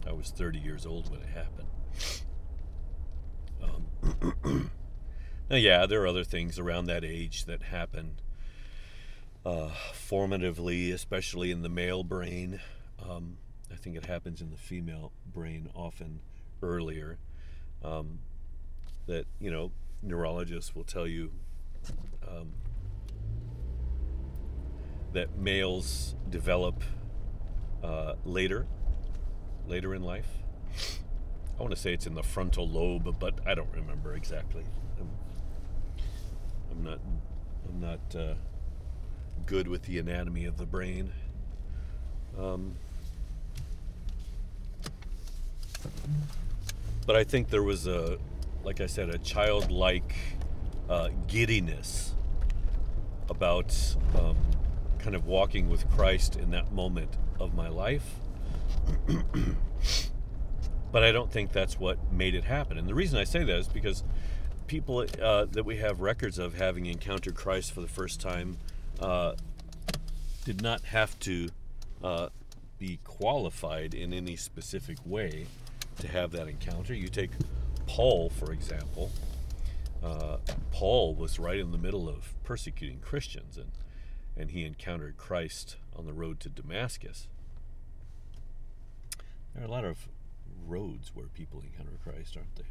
I 0.06 0.12
was 0.12 0.32
30 0.32 0.60
years 0.60 0.86
old 0.86 1.10
when 1.10 1.22
it 1.22 1.30
happened. 1.30 1.70
Um, 3.64 4.72
now, 5.50 5.56
yeah, 5.56 5.86
there 5.86 6.02
are 6.02 6.08
other 6.08 6.26
things 6.26 6.60
around 6.60 6.86
that 6.86 7.06
age 7.06 7.46
that 7.46 7.64
happen 7.64 8.20
uh, 9.46 9.70
formatively, 9.94 10.94
especially 10.94 11.52
in 11.52 11.62
the 11.62 11.70
male 11.70 12.04
brain. 12.04 12.60
Um, 13.02 13.38
I 13.72 13.76
think 13.76 13.96
it 13.96 14.06
happens 14.06 14.42
in 14.42 14.52
the 14.52 14.58
female 14.58 15.14
brain 15.26 15.70
often 15.74 16.20
earlier. 16.62 17.18
Um, 17.84 18.20
that 19.08 19.26
you 19.40 19.50
know, 19.50 19.72
neurologists 20.04 20.76
will 20.76 20.84
tell 20.84 21.08
you 21.08 21.32
um, 22.28 22.52
that 25.14 25.38
males 25.38 26.16
develop 26.30 26.84
uh, 27.84 28.14
later, 28.26 28.68
later 29.68 29.96
in 29.96 30.04
life. 30.04 30.30
I 31.58 31.62
want 31.62 31.74
to 31.74 31.80
say 31.80 31.94
it's 31.94 32.06
in 32.06 32.14
the 32.14 32.24
frontal 32.24 32.68
lobe, 32.68 33.16
but 33.20 33.40
I 33.46 33.56
don't 33.56 33.74
remember 33.74 34.16
exactly. 34.16 34.64
I'm, 35.00 35.10
I'm 36.72 36.84
not, 36.84 37.00
I'm 37.68 37.80
not 37.82 38.16
uh, 38.16 38.36
good 39.46 39.68
with 39.68 39.84
the 39.84 39.98
anatomy 39.98 40.46
of 40.46 40.58
the 40.58 40.66
brain. 40.66 41.12
Um, 42.38 42.76
but 47.08 47.16
I 47.16 47.24
think 47.24 47.50
there 47.50 47.64
was 47.64 47.88
a, 47.88 48.20
like 48.64 48.82
I 48.82 48.86
said, 48.86 49.10
a 49.10 49.18
childlike 49.18 50.14
uh, 50.90 51.10
giddiness 51.26 52.14
about 53.30 53.74
um, 54.20 54.38
kind 55.00 55.16
of 55.16 55.26
walking 55.26 55.70
with 55.70 55.90
Christ 55.92 56.36
in 56.36 56.52
that 56.52 56.74
moment 56.74 57.18
of 57.40 57.56
my 57.56 57.70
life. 57.70 58.16
but 60.92 61.04
I 61.04 61.14
don't 61.14 61.32
think 61.32 61.54
that's 61.54 61.80
what 61.80 62.12
made 62.12 62.36
it 62.36 62.44
happen. 62.44 62.78
And 62.78 62.90
the 62.90 62.94
reason 62.94 63.18
I 63.18 63.24
say 63.24 63.44
that 63.46 63.58
is 63.58 63.70
because 63.70 64.04
people 64.68 65.06
uh, 65.22 65.46
that 65.46 65.64
we 65.64 65.78
have 65.78 66.02
records 66.02 66.38
of 66.38 66.56
having 66.56 66.88
encountered 66.88 67.36
Christ 67.36 67.72
for 67.72 67.80
the 67.80 67.88
first 67.88 68.20
time 68.20 68.58
uh, 69.00 69.36
did 70.44 70.62
not 70.62 70.84
have 70.84 71.18
to 71.22 71.48
uh, 72.04 72.28
be 72.78 73.00
qualified 73.06 73.94
in 73.94 74.14
any 74.14 74.36
specific 74.36 74.98
way 75.06 75.48
to 76.00 76.08
have 76.08 76.32
that 76.32 76.48
encounter. 76.48 76.94
You 76.94 77.08
take 77.08 77.32
Paul, 77.88 78.30
for 78.30 78.52
example. 78.52 79.12
Uh, 80.04 80.38
Paul 80.72 81.16
was 81.16 81.40
right 81.40 81.60
in 81.60 81.72
the 81.72 81.78
middle 81.78 82.08
of 82.08 82.34
persecuting 82.44 83.00
Christians, 83.00 83.58
and 83.58 83.72
and 84.38 84.52
he 84.52 84.64
encountered 84.66 85.18
Christ 85.18 85.78
on 85.96 86.06
the 86.06 86.14
road 86.14 86.40
to 86.42 86.50
Damascus. 86.50 87.28
There 89.56 89.64
are 89.64 89.68
a 89.68 89.72
lot 89.72 89.84
of 89.84 90.08
roads 90.68 91.12
where 91.16 91.26
people 91.28 91.62
encounter 91.62 91.98
Christ, 92.04 92.38
aren't 92.38 92.56
there? 92.56 92.66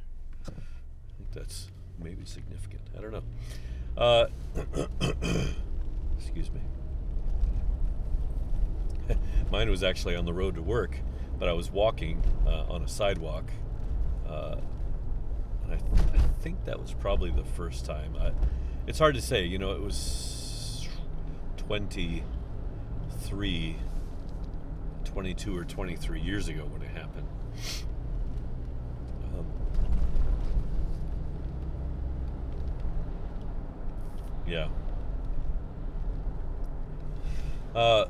I 0.46 0.52
think 1.16 1.32
that's 1.32 1.68
maybe 2.00 2.24
significant. 2.24 2.82
I 2.96 3.00
don't 3.00 3.12
know. 3.12 3.24
Uh, 3.96 4.26
excuse 6.16 6.50
me. 6.52 6.60
Mine 9.50 9.70
was 9.70 9.82
actually 9.82 10.14
on 10.14 10.24
the 10.24 10.32
road 10.32 10.54
to 10.54 10.62
work 10.62 11.00
but 11.38 11.48
I 11.48 11.52
was 11.52 11.70
walking 11.70 12.22
uh, 12.46 12.64
on 12.68 12.82
a 12.82 12.88
sidewalk, 12.88 13.50
uh, 14.28 14.56
and 15.64 15.74
I, 15.74 15.76
th- 15.76 16.08
I, 16.14 16.18
think 16.40 16.64
that 16.64 16.80
was 16.80 16.92
probably 16.92 17.30
the 17.30 17.44
first 17.44 17.84
time. 17.84 18.16
I, 18.18 18.32
it's 18.86 18.98
hard 18.98 19.14
to 19.16 19.22
say, 19.22 19.44
you 19.44 19.58
know, 19.58 19.72
it 19.72 19.82
was 19.82 20.88
23, 21.56 23.76
22 25.04 25.56
or 25.56 25.64
23 25.64 26.20
years 26.20 26.48
ago 26.48 26.64
when 26.64 26.82
it 26.82 26.88
happened. 26.88 27.28
Um, 29.36 29.46
yeah. 34.46 34.68
Uh, 37.74 38.06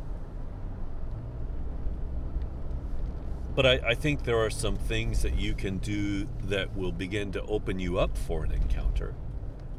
But 3.57 3.65
I, 3.65 3.73
I, 3.87 3.95
think 3.95 4.25
there 4.25 4.39
are 4.39 4.51
some 4.51 4.77
things 4.77 5.23
that 5.23 5.39
you 5.39 5.55
can 5.55 5.79
do 5.79 6.29
that 6.45 6.77
will 6.77 6.93
begin 6.93 7.33
to 7.33 7.43
open 7.45 7.79
you 7.79 7.99
up 7.99 8.19
for 8.19 8.45
an 8.45 8.53
encounter. 8.53 9.15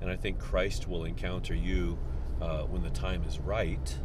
And 0.02 0.10
I 0.10 0.16
think 0.16 0.40
Christ 0.40 0.88
will 0.88 1.06
encounter 1.06 1.54
you 1.54 2.00
uh, 2.42 2.64
when 2.64 2.82
the 2.82 2.90
time 2.90 3.24
is 3.24 3.38
right. 3.40 4.00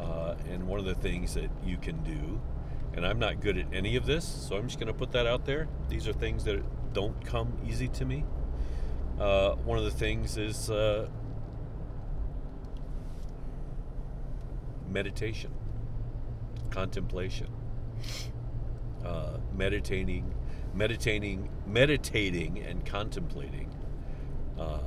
Uh, 0.00 0.34
and 0.50 0.66
one 0.66 0.80
of 0.80 0.86
the 0.86 0.96
things 0.96 1.34
that 1.34 1.50
you 1.64 1.76
can 1.76 2.02
do, 2.02 2.40
and 2.92 3.06
I'm 3.06 3.20
not 3.20 3.40
good 3.40 3.58
at 3.58 3.66
any 3.72 3.94
of 3.94 4.06
this, 4.06 4.26
so 4.26 4.56
I'm 4.56 4.66
just 4.66 4.80
going 4.80 4.92
to 4.92 4.98
put 4.98 5.12
that 5.12 5.26
out 5.26 5.44
there. 5.44 5.68
These 5.88 6.08
are 6.08 6.12
things 6.12 6.42
that 6.44 6.60
don't 6.92 7.24
come 7.24 7.56
easy 7.64 7.86
to 7.86 8.04
me. 8.04 8.24
Uh, 9.20 9.52
one 9.54 9.78
of 9.78 9.84
the 9.84 9.92
things 9.92 10.36
is 10.36 10.68
uh, 10.68 11.06
meditation, 14.88 15.52
contemplation 16.70 17.46
uh, 19.04 19.38
meditating, 19.56 20.34
meditating, 20.74 21.48
meditating, 21.66 22.58
and 22.58 22.84
contemplating 22.84 23.70
uh, 24.58 24.78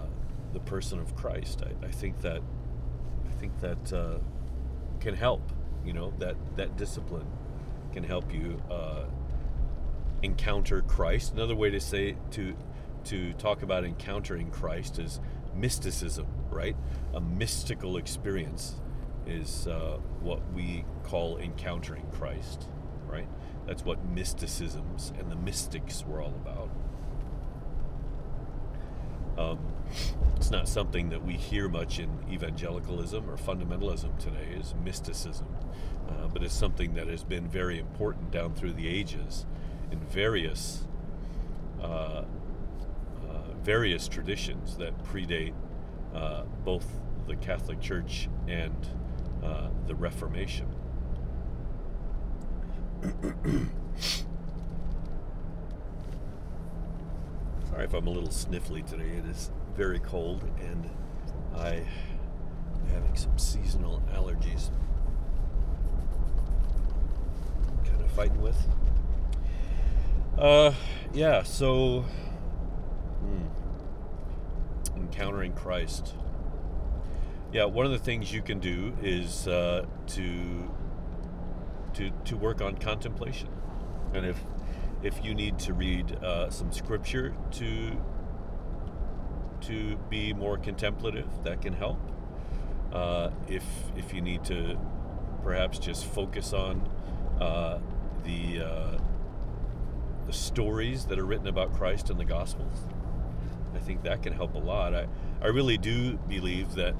the 0.54 0.60
person 0.60 1.00
of 1.00 1.16
Christ. 1.16 1.64
I, 1.64 1.88
I, 1.88 1.92
think 1.92 2.22
that 2.22 2.42
I 3.28 3.32
think 3.40 3.60
that 3.60 3.94
uh, 3.94 4.18
can 5.00 5.16
help. 5.16 5.52
You 5.86 5.94
know 5.94 6.14
that 6.20 6.36
that 6.56 6.78
discipline 6.78 7.28
can 7.92 8.04
help 8.04 8.34
you 8.34 8.62
uh, 8.72 9.04
encounter 10.22 10.82
Christ. 10.82 11.34
Another 11.34 11.56
way 11.56 11.70
to 11.70 11.80
say 11.80 12.16
to 12.32 12.56
to 13.06 13.34
talk 13.34 13.64
about 13.64 13.84
encountering 13.84 14.50
Christ 14.50 14.98
is 15.00 15.20
mysticism, 15.56 16.26
right? 16.50 16.76
A 17.14 17.22
mystical 17.22 17.98
experience 17.98 18.76
is 19.26 19.68
uh, 19.68 19.98
what 20.22 20.42
we 20.54 20.86
call 21.04 21.38
encountering 21.38 22.06
Christ, 22.12 22.68
right? 23.14 23.28
That's 23.68 23.86
what 23.86 24.04
mysticisms 24.06 25.14
and 25.20 25.32
the 25.32 25.36
mystics 25.36 26.04
were 26.06 26.22
all 26.22 26.34
about. 26.36 26.70
Um, 29.38 29.60
it's 30.36 30.52
not 30.52 30.68
something 30.68 31.10
that 31.10 31.24
we 31.24 31.34
hear 31.34 31.70
much 31.70 32.00
in 32.00 32.10
evangelicalism 32.32 33.30
or 33.30 33.38
fundamentalism 33.38 34.18
today 34.20 34.56
is 34.60 34.74
mysticism, 34.84 35.48
uh, 36.10 36.28
but 36.28 36.44
it's 36.44 36.54
something 36.54 36.96
that 36.96 37.08
has 37.08 37.24
been 37.24 37.48
very 37.48 37.80
important 37.80 38.32
down 38.32 38.54
through 38.54 38.74
the 38.74 38.88
ages 38.88 39.46
in 39.92 40.00
various 40.00 40.86
uh, 41.82 41.86
uh, 41.86 42.24
various 43.64 44.08
traditions 44.08 44.78
that 44.78 44.98
predate 45.04 45.54
uh, 46.14 46.44
both 46.64 46.86
the 47.28 47.36
Catholic 47.36 47.82
Church 47.82 48.30
and 48.48 48.88
uh, 49.44 49.68
the 49.88 49.96
Reformation. 49.96 50.68
Sorry 57.70 57.84
if 57.84 57.94
I'm 57.94 58.08
a 58.08 58.10
little 58.10 58.30
sniffly 58.30 58.86
today. 58.86 59.10
It 59.18 59.26
is 59.26 59.52
very 59.76 60.00
cold 60.00 60.42
and 60.62 60.90
I 61.56 61.74
am 61.76 61.86
having 62.94 63.16
some 63.16 63.38
seasonal 63.38 64.02
allergies. 64.14 64.70
Kind 67.86 68.02
of 68.02 68.10
fighting 68.12 68.42
with. 68.42 68.58
Uh, 70.38 70.74
yeah, 71.14 71.44
so 71.44 72.06
hmm, 73.20 73.48
encountering 74.96 75.52
Christ. 75.54 76.16
Yeah, 77.52 77.66
one 77.66 77.86
of 77.86 77.92
the 77.92 78.00
things 78.00 78.32
you 78.32 78.42
can 78.42 78.60
do 78.60 78.94
is 79.02 79.46
uh, 79.48 79.86
to 80.08 80.74
to 81.96 82.12
to 82.26 82.38
work 82.38 82.62
on 82.62 82.76
contemplation, 82.78 83.50
and 84.14 84.26
if 84.26 84.38
if 85.04 85.24
you 85.24 85.36
need 85.36 85.60
to 85.60 85.74
read 85.74 86.12
uh, 86.24 86.50
some 86.50 86.72
scripture 86.72 87.34
to 87.52 87.98
to 89.62 89.98
be 90.10 90.34
more 90.34 90.58
contemplative, 90.58 91.28
that 91.44 91.62
can 91.62 91.74
help. 91.74 92.00
Uh, 92.92 93.30
if 93.48 93.64
if 93.96 94.14
you 94.14 94.22
need 94.22 94.44
to 94.46 94.78
perhaps 95.44 95.80
just 95.80 96.06
focus 96.06 96.54
on 96.54 96.90
uh, 97.42 97.80
the 98.24 98.62
uh, 98.64 98.98
the 100.26 100.34
stories 100.34 101.06
that 101.06 101.20
are 101.20 101.26
written 101.26 101.48
about 101.48 101.74
Christ 101.74 102.10
in 102.10 102.18
the 102.18 102.26
Gospels, 102.26 102.86
I 103.76 103.80
think 103.80 104.04
that 104.04 104.24
can 104.24 104.34
help 104.34 104.56
a 104.56 104.60
lot. 104.60 104.94
I 104.94 105.08
I 105.42 105.48
really 105.48 105.78
do 105.78 106.18
believe 106.30 106.76
that 106.76 106.96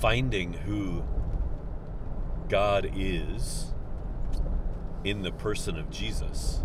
finding 0.00 0.52
who 0.52 1.02
God 2.48 2.90
is 2.94 3.72
in 5.02 5.22
the 5.22 5.32
person 5.32 5.78
of 5.78 5.90
Jesus, 5.90 6.62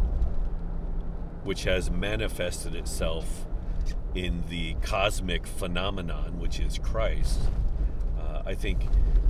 which 1.43 1.63
has 1.63 1.89
manifested 1.91 2.75
itself 2.75 3.45
in 4.15 4.43
the 4.49 4.73
cosmic 4.81 5.45
phenomenon, 5.45 6.39
which 6.39 6.59
is 6.59 6.77
Christ, 6.79 7.39
uh, 8.19 8.41
I 8.45 8.55
think 8.55 8.87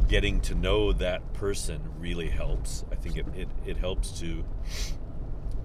getting 0.08 0.42
to 0.42 0.56
know 0.56 0.94
that 0.94 1.34
person 1.34 1.82
really 2.00 2.30
helps. 2.30 2.86
I 2.92 2.96
think 2.96 3.18
it, 3.18 3.26
it, 3.36 3.50
it 3.66 3.78
helps 3.78 4.20
to 4.20 4.44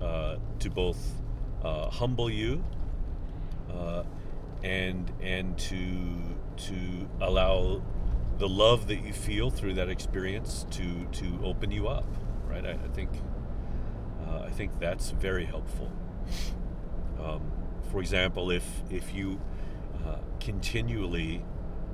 uh, 0.00 0.36
to 0.58 0.70
both 0.70 0.98
uh, 1.62 1.88
humble 1.88 2.28
you 2.28 2.62
uh, 3.72 4.02
and 4.62 5.10
and 5.22 5.56
to 5.58 5.86
to 6.56 7.08
allow 7.20 7.82
the 8.38 8.48
love 8.48 8.88
that 8.88 9.04
you 9.04 9.12
feel 9.12 9.50
through 9.50 9.74
that 9.74 9.88
experience 9.88 10.66
to 10.70 11.06
to 11.12 11.40
open 11.44 11.70
you 11.70 11.88
up, 11.88 12.06
right? 12.48 12.64
I, 12.64 12.72
I 12.72 12.88
think 12.92 13.10
uh, 14.26 14.40
I 14.40 14.50
think 14.50 14.78
that's 14.80 15.10
very 15.10 15.44
helpful. 15.44 15.90
Um, 17.20 17.52
for 17.90 18.00
example, 18.00 18.50
if 18.50 18.64
if 18.90 19.14
you 19.14 19.40
uh, 20.04 20.16
continually 20.40 21.44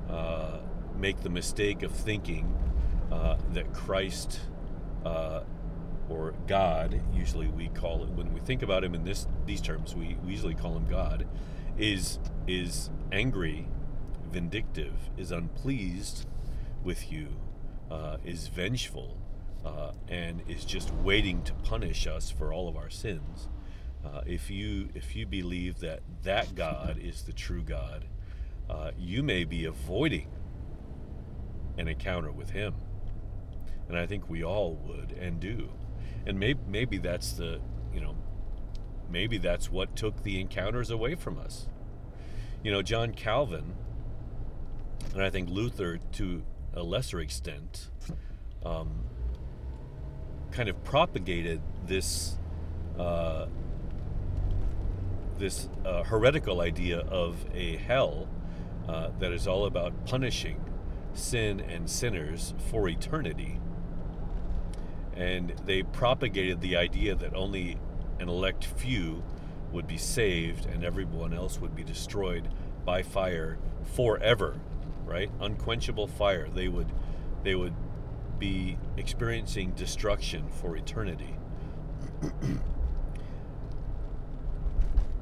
uh, 0.09 0.59
make 0.97 1.21
the 1.21 1.31
mistake 1.31 1.83
of 1.83 1.93
thinking 1.93 2.57
uh, 3.13 3.37
that 3.53 3.73
Christ 3.73 4.41
uh, 5.05 5.41
or 6.09 6.35
God, 6.47 7.01
usually 7.13 7.49
we 7.49 7.69
call 7.69 8.03
it 8.03 8.11
when 8.11 8.33
we 8.33 8.41
think 8.41 8.63
about 8.63 8.83
him 8.83 8.95
in 8.95 9.05
this 9.05 9.27
these 9.47 9.61
terms, 9.61 9.95
we, 9.95 10.17
we 10.25 10.33
usually 10.33 10.55
call 10.55 10.77
him 10.77 10.87
God, 10.89 11.27
is 11.79 12.19
is 12.47 12.91
angry, 13.13 13.69
vindictive, 14.33 15.11
is 15.17 15.33
unpleased 15.33 16.27
with 16.83 17.13
you, 17.13 17.29
uh, 17.91 18.19
is 18.25 18.49
vengeful, 18.49 19.17
uh, 19.65 19.93
and 20.09 20.43
is 20.49 20.65
just 20.65 20.93
waiting 20.95 21.43
to 21.43 21.53
punish 21.55 22.07
us 22.07 22.31
for 22.31 22.53
all 22.53 22.69
of 22.69 22.77
our 22.77 22.91
sins. 22.91 23.49
Uh, 24.05 24.23
if 24.27 24.51
you 24.51 24.89
if 24.95 25.15
you 25.15 25.27
believe 25.27 25.81
that 25.81 26.01
that 26.23 26.55
God 26.55 26.99
is 27.01 27.23
the 27.23 27.33
true 27.33 27.63
God, 27.63 28.07
uh, 28.69 28.93
you 28.99 29.23
may 29.23 29.45
be 29.45 29.67
avoiding 29.67 30.29
an 31.77 31.89
encounter 31.89 32.31
with 32.31 32.51
Him, 32.51 32.75
and 33.89 33.99
I 33.99 34.07
think 34.07 34.31
we 34.31 34.43
all 34.43 34.75
would 34.87 35.13
and 35.13 35.39
do, 35.39 35.71
and 36.27 36.39
maybe 36.39 36.61
maybe 36.67 36.97
that's 36.97 37.33
the 37.33 37.61
you 37.93 38.01
know 38.01 38.17
maybe 39.11 39.37
that's 39.37 39.71
what 39.71 39.97
took 39.97 40.23
the 40.23 40.41
encounters 40.41 40.91
away 40.91 41.15
from 41.15 41.39
us. 41.39 41.69
You 42.63 42.73
know, 42.73 42.83
John 42.83 43.13
Calvin, 43.13 43.75
and 45.15 45.23
I 45.23 45.31
think 45.31 45.49
Luther 45.49 45.99
to 46.13 46.43
a 46.75 46.83
lesser 46.83 47.21
extent, 47.21 47.89
um, 48.65 49.05
kind 50.51 50.69
of 50.69 50.83
propagated 50.85 51.61
this 51.87 52.37
uh, 52.99 53.47
this 55.39 55.69
uh, 55.87 56.03
heretical 56.03 56.61
idea 56.61 56.99
of 56.99 57.37
a 57.55 57.77
hell 57.77 58.29
uh, 58.89 59.09
that 59.19 59.33
is 59.33 59.47
all 59.49 59.65
about 59.65 60.07
punishing 60.07 60.63
sin 61.15 61.61
and 61.61 61.89
sinners 61.89 62.53
for 62.71 62.89
eternity. 62.89 63.59
And 65.17 65.55
they 65.65 65.83
propagated 65.83 66.61
the 66.61 66.77
idea 66.77 67.15
that 67.15 67.35
only 67.35 67.79
an 68.19 68.29
elect 68.29 68.65
few 68.65 69.23
would 69.73 69.87
be 69.87 69.97
saved 69.97 70.67
and 70.67 70.85
everyone 70.85 71.33
else 71.33 71.59
would 71.59 71.75
be 71.75 71.85
destroyed 71.85 72.49
by 72.85 73.03
fire 73.03 73.59
forever, 73.95 74.61
right? 75.11 75.31
Unquenchable 75.41 76.07
fire. 76.07 76.49
They 76.49 76.69
would 76.69 76.87
they 77.43 77.57
would 77.57 77.75
be 78.39 78.79
experiencing 78.97 79.73
destruction 79.73 80.49
for 80.49 80.77
eternity. 80.77 81.35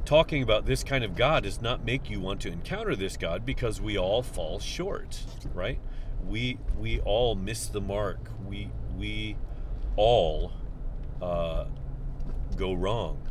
Talking 0.05 0.43
about 0.43 0.67
this 0.67 0.85
kind 0.85 1.05
of 1.05 1.17
God 1.17 1.43
does 1.45 1.61
not 1.61 1.85
make 1.85 2.11
you 2.11 2.21
want 2.21 2.41
to 2.43 2.51
encounter 2.51 2.95
this 2.95 3.17
God 3.17 3.45
because 3.47 3.81
we 3.81 3.99
all 3.99 4.23
fall 4.23 4.59
short, 4.59 5.25
right? 5.55 5.81
We 6.27 6.59
we 6.79 7.01
all 7.01 7.35
miss 7.35 7.67
the 7.67 7.81
mark. 7.81 8.31
We 8.47 8.71
we 8.97 9.37
all 9.97 10.53
uh, 11.23 11.65
go 12.57 12.73
wrong 12.75 13.29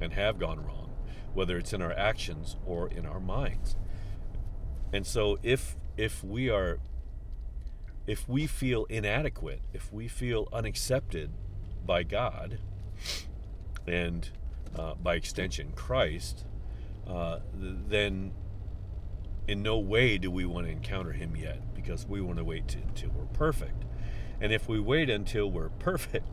and 0.00 0.12
have 0.12 0.38
gone 0.38 0.64
wrong, 0.64 0.90
whether 1.34 1.56
it's 1.56 1.72
in 1.72 1.80
our 1.80 1.92
actions 1.92 2.56
or 2.66 2.88
in 2.88 3.06
our 3.06 3.20
minds. 3.20 3.76
And 4.96 5.06
so 5.06 5.38
if 5.42 5.76
if 5.98 6.24
we 6.24 6.48
are 6.48 6.78
if 8.06 8.26
we 8.26 8.46
feel 8.46 8.86
inadequate, 8.86 9.60
if 9.74 9.92
we 9.92 10.08
feel 10.08 10.48
unaccepted 10.54 11.32
by 11.84 12.02
God, 12.02 12.60
and 13.86 14.30
uh, 14.74 14.94
by 14.94 15.16
extension 15.16 15.72
Christ, 15.76 16.46
uh, 17.06 17.40
then 17.52 18.32
in 19.46 19.62
no 19.62 19.78
way 19.78 20.16
do 20.16 20.30
we 20.30 20.46
want 20.46 20.64
to 20.64 20.72
encounter 20.72 21.12
Him 21.12 21.36
yet 21.36 21.74
because 21.74 22.06
we 22.06 22.22
want 22.22 22.38
to 22.38 22.44
wait 22.44 22.74
until 22.74 23.10
we're 23.10 23.26
perfect. 23.26 23.84
And 24.40 24.50
if 24.50 24.66
we 24.66 24.80
wait 24.80 25.10
until 25.10 25.50
we're 25.50 25.68
perfect, 25.78 26.26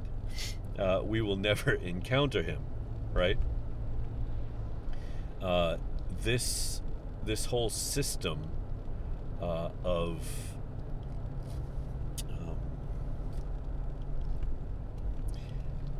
uh, 0.80 1.02
we 1.04 1.20
will 1.20 1.36
never 1.36 1.72
encounter 1.92 2.42
Him, 2.42 2.62
right? 3.12 3.38
Uh, 5.42 5.76
this 6.22 6.82
this 7.26 7.46
whole 7.46 7.70
system 7.70 8.50
uh, 9.42 9.70
of 9.84 10.26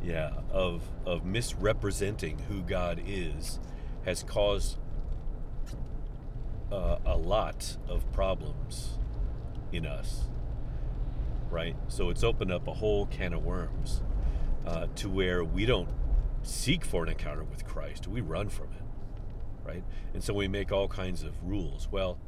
yeah, 0.04 0.32
of 0.50 0.82
of 1.06 1.24
misrepresenting 1.24 2.38
who 2.48 2.60
God 2.60 3.02
is 3.06 3.58
has 4.04 4.22
caused 4.22 4.76
uh, 6.70 6.98
a 7.06 7.16
lot 7.16 7.76
of 7.88 8.10
problems 8.12 8.98
in 9.72 9.86
us, 9.86 10.24
right? 11.50 11.76
So 11.88 12.10
it's 12.10 12.22
opened 12.22 12.52
up 12.52 12.68
a 12.68 12.74
whole 12.74 13.06
can 13.06 13.32
of 13.32 13.44
worms 13.44 14.02
uh, 14.66 14.88
to 14.96 15.08
where 15.08 15.42
we 15.42 15.64
don't 15.64 15.88
seek 16.42 16.84
for 16.84 17.02
an 17.04 17.08
encounter 17.08 17.44
with 17.44 17.64
Christ; 17.64 18.06
we 18.06 18.20
run 18.20 18.50
from 18.50 18.66
it, 18.66 18.73
right? 19.64 19.82
And 20.12 20.22
so 20.22 20.34
we 20.34 20.48
make 20.48 20.72
all 20.72 20.88
kinds 20.88 21.22
of 21.22 21.32
rules. 21.42 21.88
Well, 21.90 22.18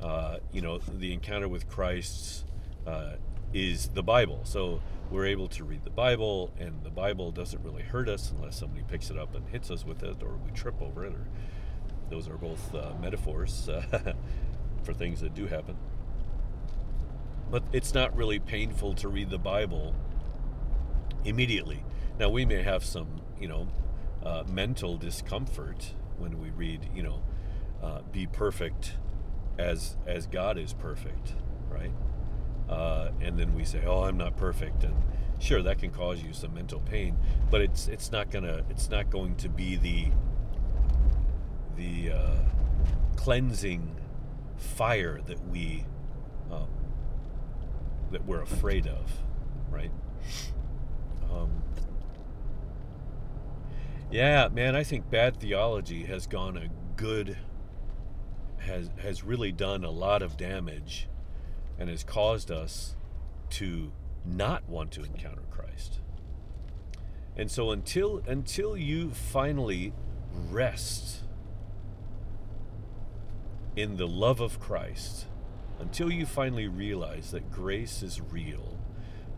uh, 0.00 0.38
you 0.52 0.60
know, 0.60 0.78
the 0.78 1.12
encounter 1.12 1.48
with 1.48 1.68
Christ 1.68 2.44
uh, 2.86 3.14
is 3.52 3.88
the 3.88 4.02
Bible, 4.02 4.40
so 4.44 4.80
we're 5.10 5.26
able 5.26 5.48
to 5.48 5.64
read 5.64 5.84
the 5.84 5.90
Bible, 5.90 6.50
and 6.58 6.82
the 6.82 6.90
Bible 6.90 7.30
doesn't 7.30 7.62
really 7.62 7.82
hurt 7.82 8.08
us 8.08 8.30
unless 8.30 8.58
somebody 8.58 8.82
picks 8.88 9.10
it 9.10 9.18
up 9.18 9.34
and 9.34 9.46
hits 9.48 9.70
us 9.70 9.84
with 9.84 10.02
it, 10.02 10.22
or 10.22 10.38
we 10.44 10.50
trip 10.52 10.80
over 10.80 11.04
it, 11.04 11.12
or 11.12 11.28
those 12.10 12.28
are 12.28 12.36
both 12.36 12.74
uh, 12.74 12.92
metaphors 13.00 13.68
uh, 13.68 14.14
for 14.82 14.92
things 14.92 15.20
that 15.20 15.34
do 15.34 15.46
happen. 15.46 15.76
But 17.50 17.62
it's 17.72 17.92
not 17.92 18.16
really 18.16 18.38
painful 18.38 18.94
to 18.94 19.08
read 19.08 19.30
the 19.30 19.38
Bible 19.38 19.94
immediately. 21.24 21.84
Now, 22.18 22.30
we 22.30 22.44
may 22.44 22.62
have 22.62 22.84
some, 22.84 23.20
you 23.38 23.48
know, 23.48 23.68
uh, 24.24 24.44
mental 24.48 24.96
discomfort 24.96 25.94
when 26.18 26.40
we 26.40 26.50
read, 26.50 26.88
you 26.94 27.02
know, 27.02 27.22
uh, 27.82 28.02
be 28.12 28.26
perfect 28.26 28.94
as 29.58 29.96
as 30.06 30.26
God 30.26 30.58
is 30.58 30.72
perfect, 30.72 31.34
right? 31.68 31.92
Uh, 32.68 33.10
and 33.20 33.38
then 33.38 33.54
we 33.54 33.64
say, 33.64 33.84
"Oh, 33.84 34.02
I'm 34.02 34.16
not 34.16 34.36
perfect," 34.36 34.84
and 34.84 34.94
sure, 35.38 35.62
that 35.62 35.78
can 35.78 35.90
cause 35.90 36.22
you 36.22 36.32
some 36.32 36.54
mental 36.54 36.80
pain, 36.80 37.16
but 37.50 37.60
it's 37.60 37.88
it's 37.88 38.12
not 38.12 38.30
gonna 38.30 38.64
it's 38.70 38.88
not 38.88 39.10
going 39.10 39.36
to 39.36 39.48
be 39.48 39.76
the 39.76 40.06
the 41.76 42.12
uh, 42.12 42.38
cleansing 43.16 43.96
fire 44.56 45.20
that 45.26 45.44
we 45.48 45.84
um, 46.50 46.68
that 48.10 48.24
we're 48.24 48.42
afraid 48.42 48.86
of, 48.86 49.10
right? 49.70 49.90
Um, 51.30 51.62
yeah, 54.12 54.48
man, 54.48 54.76
I 54.76 54.84
think 54.84 55.10
bad 55.10 55.40
theology 55.40 56.04
has 56.04 56.26
gone 56.26 56.56
a 56.56 56.68
good 56.96 57.38
has 58.58 58.90
has 59.02 59.24
really 59.24 59.50
done 59.50 59.84
a 59.84 59.90
lot 59.90 60.22
of 60.22 60.36
damage 60.36 61.08
and 61.78 61.88
has 61.88 62.04
caused 62.04 62.50
us 62.50 62.94
to 63.50 63.90
not 64.24 64.68
want 64.68 64.92
to 64.92 65.02
encounter 65.02 65.42
Christ. 65.50 66.00
And 67.36 67.50
so 67.50 67.70
until 67.70 68.22
until 68.26 68.76
you 68.76 69.10
finally 69.10 69.94
rest 70.50 71.20
in 73.74 73.96
the 73.96 74.06
love 74.06 74.40
of 74.40 74.60
Christ, 74.60 75.26
until 75.80 76.12
you 76.12 76.26
finally 76.26 76.68
realize 76.68 77.30
that 77.30 77.50
grace 77.50 78.02
is 78.02 78.20
real, 78.20 78.78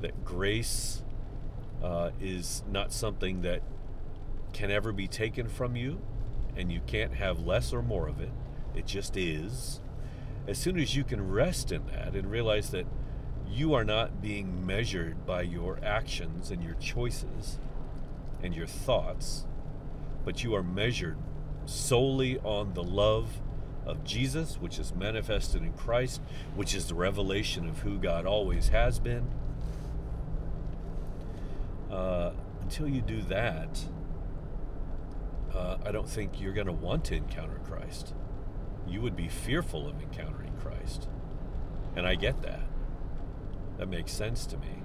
that 0.00 0.24
grace 0.24 1.02
uh, 1.82 2.10
is 2.20 2.64
not 2.68 2.92
something 2.92 3.42
that 3.42 3.62
can 4.54 4.70
ever 4.70 4.92
be 4.92 5.06
taken 5.06 5.48
from 5.48 5.76
you, 5.76 6.00
and 6.56 6.72
you 6.72 6.80
can't 6.86 7.12
have 7.14 7.44
less 7.44 7.72
or 7.74 7.82
more 7.82 8.08
of 8.08 8.20
it, 8.20 8.30
it 8.74 8.86
just 8.86 9.16
is. 9.16 9.80
As 10.46 10.58
soon 10.58 10.78
as 10.78 10.96
you 10.96 11.04
can 11.04 11.30
rest 11.30 11.72
in 11.72 11.84
that 11.86 12.14
and 12.14 12.30
realize 12.30 12.70
that 12.70 12.86
you 13.48 13.74
are 13.74 13.84
not 13.84 14.22
being 14.22 14.64
measured 14.64 15.26
by 15.26 15.42
your 15.42 15.78
actions 15.82 16.50
and 16.50 16.62
your 16.62 16.74
choices 16.74 17.58
and 18.42 18.54
your 18.54 18.66
thoughts, 18.66 19.44
but 20.24 20.42
you 20.42 20.54
are 20.54 20.62
measured 20.62 21.18
solely 21.66 22.38
on 22.38 22.74
the 22.74 22.82
love 22.82 23.40
of 23.86 24.04
Jesus, 24.04 24.56
which 24.56 24.78
is 24.78 24.94
manifested 24.94 25.62
in 25.62 25.72
Christ, 25.72 26.20
which 26.54 26.74
is 26.74 26.86
the 26.86 26.94
revelation 26.94 27.68
of 27.68 27.80
who 27.80 27.98
God 27.98 28.26
always 28.26 28.68
has 28.68 28.98
been. 28.98 29.28
Uh, 31.90 32.32
until 32.62 32.88
you 32.88 33.00
do 33.02 33.20
that, 33.22 33.84
uh, 35.54 35.78
I 35.84 35.92
don't 35.92 36.08
think 36.08 36.40
you're 36.40 36.52
going 36.52 36.66
to 36.66 36.72
want 36.72 37.04
to 37.06 37.16
encounter 37.16 37.60
Christ. 37.64 38.14
You 38.86 39.00
would 39.00 39.16
be 39.16 39.28
fearful 39.28 39.88
of 39.88 40.00
encountering 40.00 40.52
Christ. 40.60 41.08
And 41.96 42.06
I 42.06 42.16
get 42.16 42.42
that. 42.42 42.60
That 43.78 43.88
makes 43.88 44.12
sense 44.12 44.46
to 44.46 44.56
me. 44.56 44.82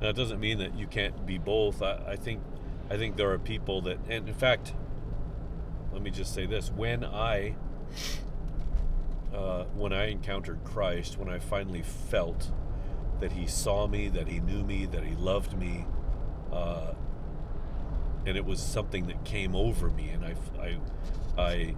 Now, 0.00 0.08
it 0.10 0.16
doesn't 0.16 0.40
mean 0.40 0.58
that 0.58 0.76
you 0.76 0.86
can't 0.86 1.26
be 1.26 1.38
both. 1.38 1.82
I, 1.82 2.00
I 2.08 2.16
think, 2.16 2.42
I 2.90 2.96
think 2.96 3.16
there 3.16 3.30
are 3.30 3.38
people 3.38 3.80
that, 3.82 3.98
and 4.08 4.28
in 4.28 4.34
fact, 4.34 4.72
let 5.92 6.02
me 6.02 6.10
just 6.10 6.34
say 6.34 6.46
this: 6.46 6.70
when 6.70 7.04
I, 7.04 7.56
uh, 9.34 9.64
when 9.74 9.92
I 9.92 10.10
encountered 10.10 10.62
Christ, 10.62 11.18
when 11.18 11.28
I 11.28 11.38
finally 11.38 11.82
felt 11.82 12.50
that 13.20 13.32
He 13.32 13.46
saw 13.46 13.88
me, 13.88 14.08
that 14.10 14.28
He 14.28 14.38
knew 14.38 14.62
me, 14.62 14.86
that 14.86 15.02
He 15.02 15.16
loved 15.16 15.58
me, 15.58 15.86
uh, 16.52 16.92
and 18.28 18.36
it 18.36 18.44
was 18.44 18.60
something 18.60 19.06
that 19.06 19.24
came 19.24 19.56
over 19.56 19.88
me, 19.88 20.10
and 20.10 20.22
I, 20.22 20.34
I, 20.60 20.76
I 21.38 21.74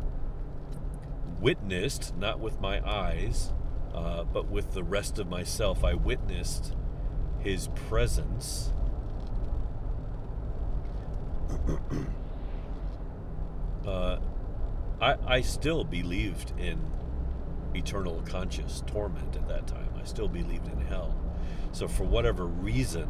witnessed, 1.40 2.16
not 2.16 2.40
with 2.40 2.60
my 2.60 2.84
eyes, 2.84 3.52
uh, 3.94 4.24
but 4.24 4.50
with 4.50 4.72
the 4.72 4.82
rest 4.82 5.20
of 5.20 5.28
myself, 5.28 5.84
I 5.84 5.94
witnessed 5.94 6.74
his 7.38 7.68
presence. 7.68 8.72
uh, 13.86 14.18
I, 15.00 15.16
I 15.24 15.40
still 15.42 15.84
believed 15.84 16.52
in 16.58 16.80
eternal 17.74 18.22
conscious 18.26 18.82
torment 18.88 19.36
at 19.36 19.46
that 19.46 19.68
time. 19.68 19.90
I 20.00 20.04
still 20.04 20.28
believed 20.28 20.66
in 20.66 20.80
hell. 20.80 21.16
So, 21.70 21.86
for 21.86 22.02
whatever 22.02 22.44
reason, 22.44 23.08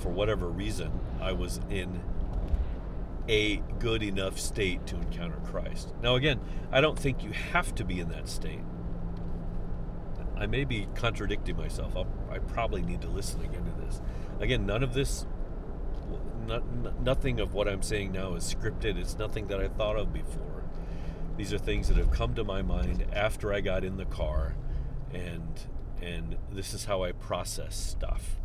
for 0.00 0.08
whatever 0.08 0.48
reason, 0.48 0.90
I 1.20 1.32
was 1.32 1.60
in 1.70 2.00
a 3.28 3.56
good 3.78 4.02
enough 4.02 4.38
state 4.38 4.86
to 4.88 4.96
encounter 4.96 5.38
Christ. 5.44 5.92
Now, 6.02 6.16
again, 6.16 6.40
I 6.72 6.80
don't 6.80 6.98
think 6.98 7.22
you 7.22 7.30
have 7.30 7.74
to 7.76 7.84
be 7.84 8.00
in 8.00 8.08
that 8.08 8.28
state. 8.28 8.60
I 10.36 10.46
may 10.46 10.64
be 10.64 10.88
contradicting 10.94 11.56
myself. 11.56 11.96
I'll, 11.96 12.06
i 12.30 12.38
probably 12.38 12.82
need 12.82 13.02
to 13.02 13.08
listen 13.08 13.44
again 13.44 13.64
to 13.64 13.84
this. 13.84 14.00
Again, 14.40 14.64
none 14.64 14.82
of 14.82 14.94
this, 14.94 15.26
not, 16.46 16.64
nothing 17.02 17.40
of 17.40 17.52
what 17.52 17.68
I'm 17.68 17.82
saying 17.82 18.12
now 18.12 18.34
is 18.34 18.54
scripted. 18.54 18.96
It's 18.96 19.18
nothing 19.18 19.48
that 19.48 19.60
I 19.60 19.68
thought 19.68 19.96
of 19.96 20.12
before. 20.14 20.64
These 21.36 21.52
are 21.52 21.58
things 21.58 21.88
that 21.88 21.98
have 21.98 22.10
come 22.10 22.34
to 22.34 22.44
my 22.44 22.62
mind 22.62 23.06
after 23.12 23.52
I 23.52 23.60
got 23.60 23.84
in 23.84 23.96
the 23.96 24.04
car, 24.06 24.56
and 25.12 25.60
and 26.02 26.36
this 26.50 26.74
is 26.74 26.86
how 26.86 27.02
I 27.04 27.12
process 27.12 27.76
stuff. 27.76 28.40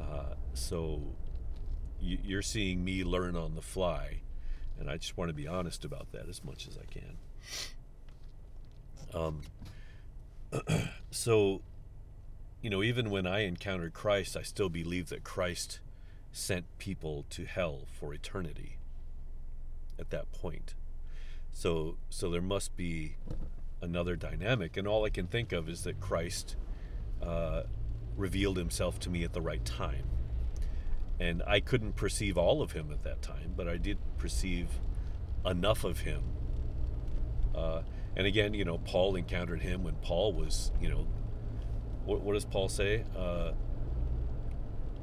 Uh, 0.00 0.34
so 0.52 1.00
you're 2.00 2.42
seeing 2.42 2.84
me 2.84 3.04
learn 3.04 3.36
on 3.36 3.54
the 3.54 3.62
fly, 3.62 4.20
and 4.78 4.90
I 4.90 4.96
just 4.96 5.16
want 5.16 5.28
to 5.28 5.34
be 5.34 5.46
honest 5.46 5.84
about 5.84 6.12
that 6.12 6.28
as 6.28 6.44
much 6.44 6.66
as 6.66 6.78
I 6.78 6.84
can. 6.92 7.16
Um, 9.12 9.42
so, 11.10 11.62
you 12.62 12.70
know, 12.70 12.82
even 12.82 13.10
when 13.10 13.26
I 13.26 13.40
encountered 13.40 13.92
Christ, 13.92 14.36
I 14.36 14.42
still 14.42 14.68
believe 14.68 15.08
that 15.08 15.24
Christ 15.24 15.80
sent 16.32 16.66
people 16.78 17.24
to 17.30 17.44
hell 17.44 17.86
for 17.92 18.14
eternity 18.14 18.76
at 19.98 20.10
that 20.10 20.32
point. 20.32 20.74
So, 21.52 21.96
so 22.08 22.30
there 22.30 22.40
must 22.40 22.76
be 22.76 23.16
another 23.82 24.16
dynamic, 24.16 24.76
and 24.76 24.86
all 24.86 25.04
I 25.04 25.10
can 25.10 25.26
think 25.26 25.52
of 25.52 25.68
is 25.68 25.82
that 25.84 26.00
Christ 26.00 26.56
uh, 27.22 27.62
revealed 28.16 28.56
Himself 28.56 28.98
to 29.00 29.10
me 29.10 29.24
at 29.24 29.32
the 29.32 29.40
right 29.40 29.64
time, 29.64 30.04
and 31.20 31.42
I 31.46 31.60
couldn't 31.60 31.94
perceive 31.94 32.36
all 32.36 32.62
of 32.62 32.72
Him 32.72 32.90
at 32.90 33.04
that 33.04 33.22
time, 33.22 33.54
but 33.56 33.68
I 33.68 33.76
did 33.76 33.98
perceive 34.18 34.68
enough 35.44 35.84
of 35.84 36.00
Him. 36.00 36.22
Uh, 37.54 37.82
and 38.16 38.26
again, 38.26 38.54
you 38.54 38.64
know, 38.64 38.78
Paul 38.78 39.16
encountered 39.16 39.60
him 39.60 39.84
when 39.84 39.94
Paul 39.96 40.32
was, 40.32 40.72
you 40.80 40.88
know, 40.88 41.06
what, 42.04 42.22
what 42.22 42.34
does 42.34 42.44
Paul 42.44 42.68
say? 42.68 43.04
Uh, 43.16 43.52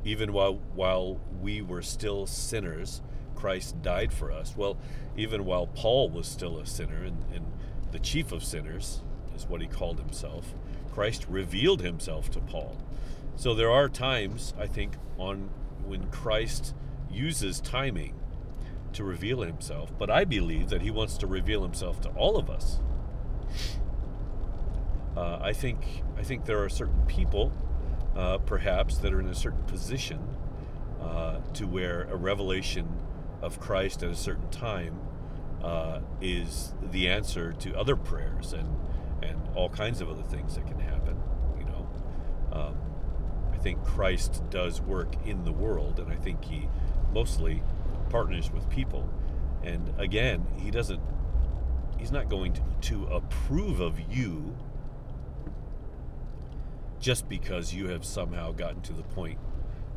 even 0.03 0.33
while 0.33 0.55
while 0.75 1.19
we 1.41 1.61
were 1.61 1.81
still 1.81 2.25
sinners, 2.25 3.01
Christ 3.35 3.81
died 3.81 4.13
for 4.13 4.31
us. 4.31 4.55
Well, 4.55 4.77
even 5.15 5.45
while 5.45 5.67
Paul 5.67 6.09
was 6.09 6.27
still 6.27 6.59
a 6.59 6.65
sinner, 6.65 7.03
and, 7.03 7.23
and 7.33 7.45
the 7.91 7.99
chief 7.99 8.31
of 8.31 8.43
sinners 8.43 9.01
is 9.35 9.47
what 9.47 9.61
he 9.61 9.67
called 9.67 9.99
himself, 9.99 10.53
Christ 10.91 11.25
revealed 11.29 11.81
himself 11.81 12.29
to 12.31 12.39
Paul. 12.39 12.77
So 13.35 13.53
there 13.53 13.71
are 13.71 13.87
times, 13.87 14.53
I 14.59 14.67
think, 14.67 14.93
on 15.17 15.49
when 15.87 16.07
Christ 16.07 16.73
uses 17.09 17.59
timing 17.59 18.19
to 18.93 19.03
reveal 19.03 19.41
himself, 19.41 19.91
but 19.97 20.09
I 20.09 20.25
believe 20.25 20.69
that 20.69 20.81
he 20.81 20.91
wants 20.91 21.17
to 21.17 21.27
reveal 21.27 21.63
himself 21.63 22.01
to 22.01 22.09
all 22.09 22.37
of 22.37 22.49
us. 22.49 22.79
Uh, 25.15 25.39
I 25.41 25.53
think 25.53 26.03
I 26.17 26.23
think 26.23 26.45
there 26.45 26.63
are 26.63 26.69
certain 26.69 27.05
people, 27.07 27.51
uh, 28.15 28.37
perhaps, 28.39 28.97
that 28.99 29.13
are 29.13 29.19
in 29.19 29.29
a 29.29 29.35
certain 29.35 29.63
position 29.63 30.19
uh, 31.01 31.39
to 31.53 31.65
where 31.65 32.03
a 32.03 32.15
revelation 32.15 32.87
of 33.41 33.59
Christ 33.59 34.03
at 34.03 34.11
a 34.11 34.15
certain 34.15 34.49
time 34.49 34.99
uh, 35.63 36.01
is 36.21 36.73
the 36.91 37.07
answer 37.07 37.53
to 37.53 37.75
other 37.77 37.95
prayers 37.95 38.53
and 38.53 38.67
and 39.23 39.41
all 39.55 39.69
kinds 39.69 40.01
of 40.01 40.09
other 40.09 40.23
things 40.23 40.55
that 40.55 40.67
can 40.67 40.79
happen. 40.79 40.96
I 43.57 43.59
think 43.59 43.83
Christ 43.83 44.43
does 44.51 44.81
work 44.81 45.15
in 45.25 45.43
the 45.43 45.51
world, 45.51 45.99
and 45.99 46.11
I 46.11 46.15
think 46.15 46.45
he 46.45 46.69
mostly 47.11 47.63
partners 48.11 48.51
with 48.51 48.69
people. 48.69 49.09
And 49.63 49.91
again, 49.97 50.45
he 50.57 50.69
doesn't 50.69 51.01
he's 51.97 52.11
not 52.11 52.29
going 52.29 52.53
to, 52.53 52.61
to 52.81 53.05
approve 53.07 53.79
of 53.79 53.99
you 54.11 54.55
just 56.99 57.27
because 57.27 57.73
you 57.73 57.87
have 57.87 58.05
somehow 58.05 58.51
gotten 58.51 58.81
to 58.81 58.93
the 58.93 59.01
point 59.01 59.39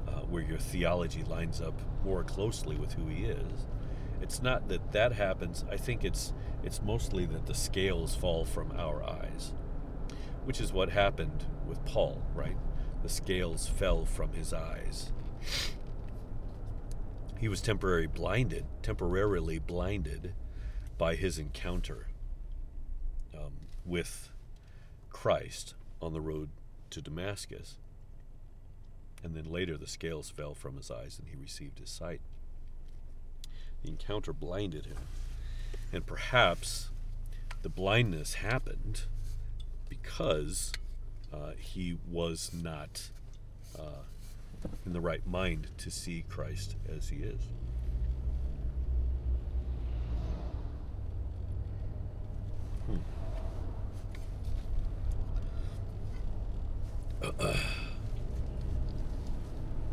uh, 0.08 0.20
where 0.20 0.42
your 0.42 0.58
theology 0.58 1.22
lines 1.24 1.60
up 1.60 1.78
more 2.02 2.24
closely 2.24 2.76
with 2.76 2.94
who 2.94 3.08
he 3.08 3.24
is. 3.24 3.66
It's 4.22 4.40
not 4.40 4.68
that 4.68 4.92
that 4.92 5.12
happens. 5.12 5.66
I 5.70 5.76
think 5.76 6.02
it's 6.02 6.32
it's 6.62 6.80
mostly 6.80 7.26
that 7.26 7.44
the 7.44 7.54
scales 7.54 8.14
fall 8.14 8.46
from 8.46 8.72
our 8.78 9.04
eyes, 9.04 9.52
which 10.44 10.62
is 10.62 10.72
what 10.72 10.88
happened 10.88 11.44
with 11.66 11.84
Paul, 11.84 12.22
right? 12.34 12.56
The 13.02 13.08
scales 13.08 13.66
fell 13.68 14.04
from 14.04 14.32
his 14.32 14.52
eyes. 14.52 15.12
He 17.38 17.48
was 17.48 17.60
temporarily 17.62 18.06
blinded, 18.06 18.66
temporarily 18.82 19.58
blinded 19.58 20.34
by 20.98 21.14
his 21.14 21.38
encounter. 21.38 22.08
um, 23.34 23.52
with 23.84 24.30
Christ 25.10 25.74
on 26.00 26.12
the 26.12 26.20
road 26.20 26.50
to 26.90 27.00
Damascus. 27.02 27.76
And 29.22 29.34
then 29.34 29.44
later 29.50 29.76
the 29.76 29.86
scales 29.86 30.30
fell 30.30 30.54
from 30.54 30.76
his 30.76 30.90
eyes 30.90 31.18
and 31.18 31.28
he 31.28 31.36
received 31.36 31.78
his 31.78 31.90
sight. 31.90 32.20
The 33.82 33.90
encounter 33.90 34.32
blinded 34.32 34.86
him. 34.86 34.96
And 35.92 36.06
perhaps 36.06 36.90
the 37.62 37.68
blindness 37.68 38.34
happened 38.34 39.02
because 39.88 40.72
uh, 41.32 41.52
he 41.58 41.96
was 42.10 42.50
not 42.52 43.10
uh, 43.78 44.02
in 44.84 44.92
the 44.92 45.00
right 45.00 45.26
mind 45.26 45.68
to 45.78 45.90
see 45.90 46.24
Christ 46.28 46.76
as 46.94 47.08
he 47.08 47.16
is. 47.16 47.40
Hmm. 52.86 52.98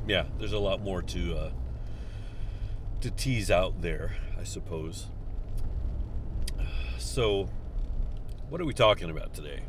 yeah, 0.08 0.26
there's 0.40 0.54
a 0.54 0.60
lot 0.60 0.82
more 0.82 1.02
to 1.02 1.38
uh, 1.38 1.50
to 3.02 3.12
tease 3.12 3.52
out 3.52 3.82
there, 3.82 4.16
I 4.40 4.44
suppose. 4.44 5.08
So, 6.98 7.50
what 8.50 8.62
are 8.62 8.66
we 8.66 8.74
talking 8.74 9.10
about 9.10 9.34
today? 9.34 9.62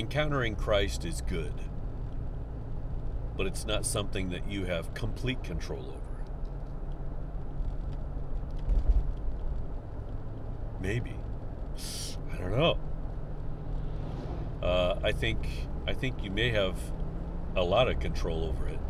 Encountering 0.00 0.56
Christ 0.56 1.04
is 1.04 1.20
good, 1.20 1.52
but 3.36 3.46
it's 3.46 3.66
not 3.66 3.84
something 3.84 4.30
that 4.30 4.50
you 4.50 4.64
have 4.64 4.94
complete 4.94 5.44
control 5.44 5.84
over. 5.88 6.24
Maybe. 10.80 11.14
I 12.32 12.38
don't 12.38 12.52
know. 12.52 12.78
Uh, 14.62 14.98
I 15.04 15.12
think 15.12 15.46
I 15.86 15.92
think 15.92 16.24
you 16.24 16.30
may 16.30 16.48
have 16.48 16.78
a 17.54 17.62
lot 17.62 17.86
of 17.86 18.00
control 18.00 18.44
over 18.44 18.68
it, 18.68 18.80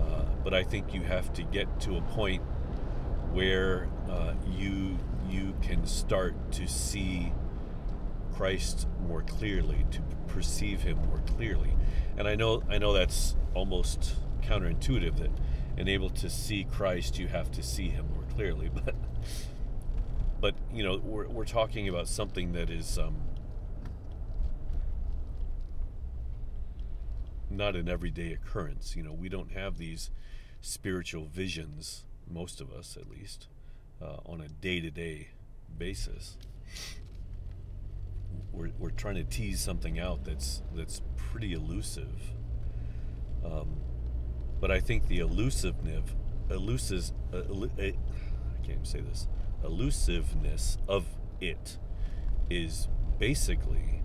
uh, 0.00 0.24
but 0.42 0.52
I 0.52 0.64
think 0.64 0.92
you 0.92 1.02
have 1.02 1.32
to 1.34 1.44
get 1.44 1.78
to 1.82 1.96
a 1.96 2.02
point 2.02 2.42
where 3.30 3.88
uh, 4.10 4.34
you 4.50 4.98
you 5.28 5.54
can 5.62 5.86
start 5.86 6.34
to 6.54 6.66
see 6.66 7.32
Christ 8.34 8.86
more 9.06 9.22
clearly, 9.22 9.86
to 9.92 10.00
perceive 10.26 10.82
Him 10.82 10.98
more 11.08 11.20
clearly. 11.36 11.74
And 12.16 12.28
I 12.28 12.34
know 12.34 12.62
I 12.68 12.78
know 12.78 12.92
that's 12.92 13.36
almost 13.54 14.14
counterintuitive 14.42 15.18
that 15.18 15.30
and 15.76 15.88
able 15.88 16.10
to 16.10 16.30
see 16.30 16.64
Christ, 16.64 17.18
you 17.18 17.28
have 17.28 17.50
to 17.52 17.62
see 17.62 17.88
Him 17.88 18.06
more 18.14 18.24
clearly. 18.34 18.70
But 18.84 18.94
but 20.40 20.54
you 20.72 20.82
know 20.84 20.98
we're 20.98 21.26
we're 21.28 21.46
talking 21.46 21.88
about 21.88 22.08
something 22.08 22.52
that 22.52 22.70
is. 22.70 22.98
Um, 22.98 23.16
not 27.50 27.76
an 27.76 27.88
everyday 27.88 28.32
occurrence. 28.32 28.96
You 28.96 29.02
know, 29.02 29.12
we 29.12 29.28
don't 29.28 29.52
have 29.52 29.78
these 29.78 30.10
spiritual 30.60 31.26
visions, 31.26 32.04
most 32.28 32.60
of 32.60 32.72
us 32.72 32.96
at 33.00 33.08
least, 33.08 33.48
uh, 34.02 34.16
on 34.26 34.40
a 34.40 34.48
day 34.48 34.80
to 34.80 34.90
day 34.90 35.28
basis. 35.76 36.36
We're, 38.52 38.70
we're 38.78 38.90
trying 38.90 39.16
to 39.16 39.24
tease 39.24 39.60
something 39.60 39.98
out 39.98 40.24
that's 40.24 40.62
that's 40.74 41.02
pretty 41.16 41.52
elusive. 41.52 42.32
Um, 43.44 43.76
but 44.60 44.70
I 44.70 44.80
think 44.80 45.08
the 45.08 45.18
elusiveness, 45.18 46.04
elusive, 46.50 47.12
uh, 47.32 47.42
elu- 47.42 47.78
uh, 47.78 47.82
I 47.82 48.56
can't 48.62 48.70
even 48.70 48.84
say 48.84 49.00
this, 49.00 49.28
elusiveness 49.62 50.78
of 50.88 51.04
it 51.40 51.78
is 52.48 52.88
basically 53.18 54.02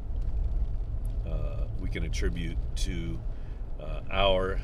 uh, 1.27 1.65
we 1.79 1.89
can 1.89 2.03
attribute 2.03 2.57
to 2.75 3.19
uh, 3.79 4.01
our 4.11 4.59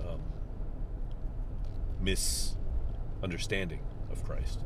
um, 0.00 0.20
misunderstanding 2.00 3.80
of 4.10 4.22
Christ, 4.24 4.60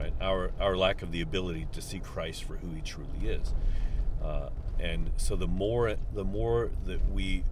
right? 0.00 0.14
Our 0.20 0.52
our 0.58 0.76
lack 0.76 1.02
of 1.02 1.12
the 1.12 1.20
ability 1.20 1.68
to 1.72 1.82
see 1.82 2.00
Christ 2.00 2.44
for 2.44 2.56
who 2.56 2.70
He 2.74 2.80
truly 2.80 3.28
is, 3.28 3.52
uh, 4.24 4.48
and 4.78 5.10
so 5.16 5.36
the 5.36 5.46
more 5.46 5.96
the 6.14 6.24
more 6.24 6.70
that 6.86 7.10
we 7.10 7.44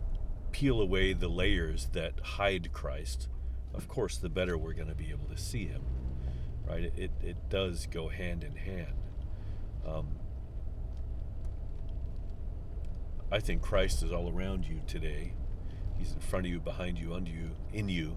peel 0.51 0.81
away 0.81 1.13
the 1.13 1.29
layers 1.29 1.89
that 1.93 2.15
hide 2.21 2.73
Christ, 2.73 3.29
of 3.75 3.87
course, 3.87 4.17
the 4.17 4.31
better 4.31 4.57
we're 4.57 4.73
going 4.73 4.89
to 4.89 4.95
be 4.95 5.11
able 5.11 5.27
to 5.27 5.37
see 5.37 5.67
Him, 5.67 5.83
right? 6.67 6.91
It 6.97 7.11
it, 7.23 7.37
does 7.51 7.87
go 7.87 8.09
hand 8.09 8.43
in 8.43 8.57
hand. 8.57 8.95
Um, 9.87 10.07
I 13.31 13.41
think 13.41 13.61
Christ 13.61 14.03
is 14.03 14.11
all 14.11 14.33
around 14.33 14.67
you 14.67 14.81
today. 14.87 15.35
He's 15.99 16.13
in 16.13 16.21
front 16.21 16.47
of 16.47 16.53
you, 16.53 16.61
behind 16.61 16.99
you, 16.99 17.13
under 17.13 17.31
you, 17.31 17.51
in 17.75 17.91
you, 17.91 18.17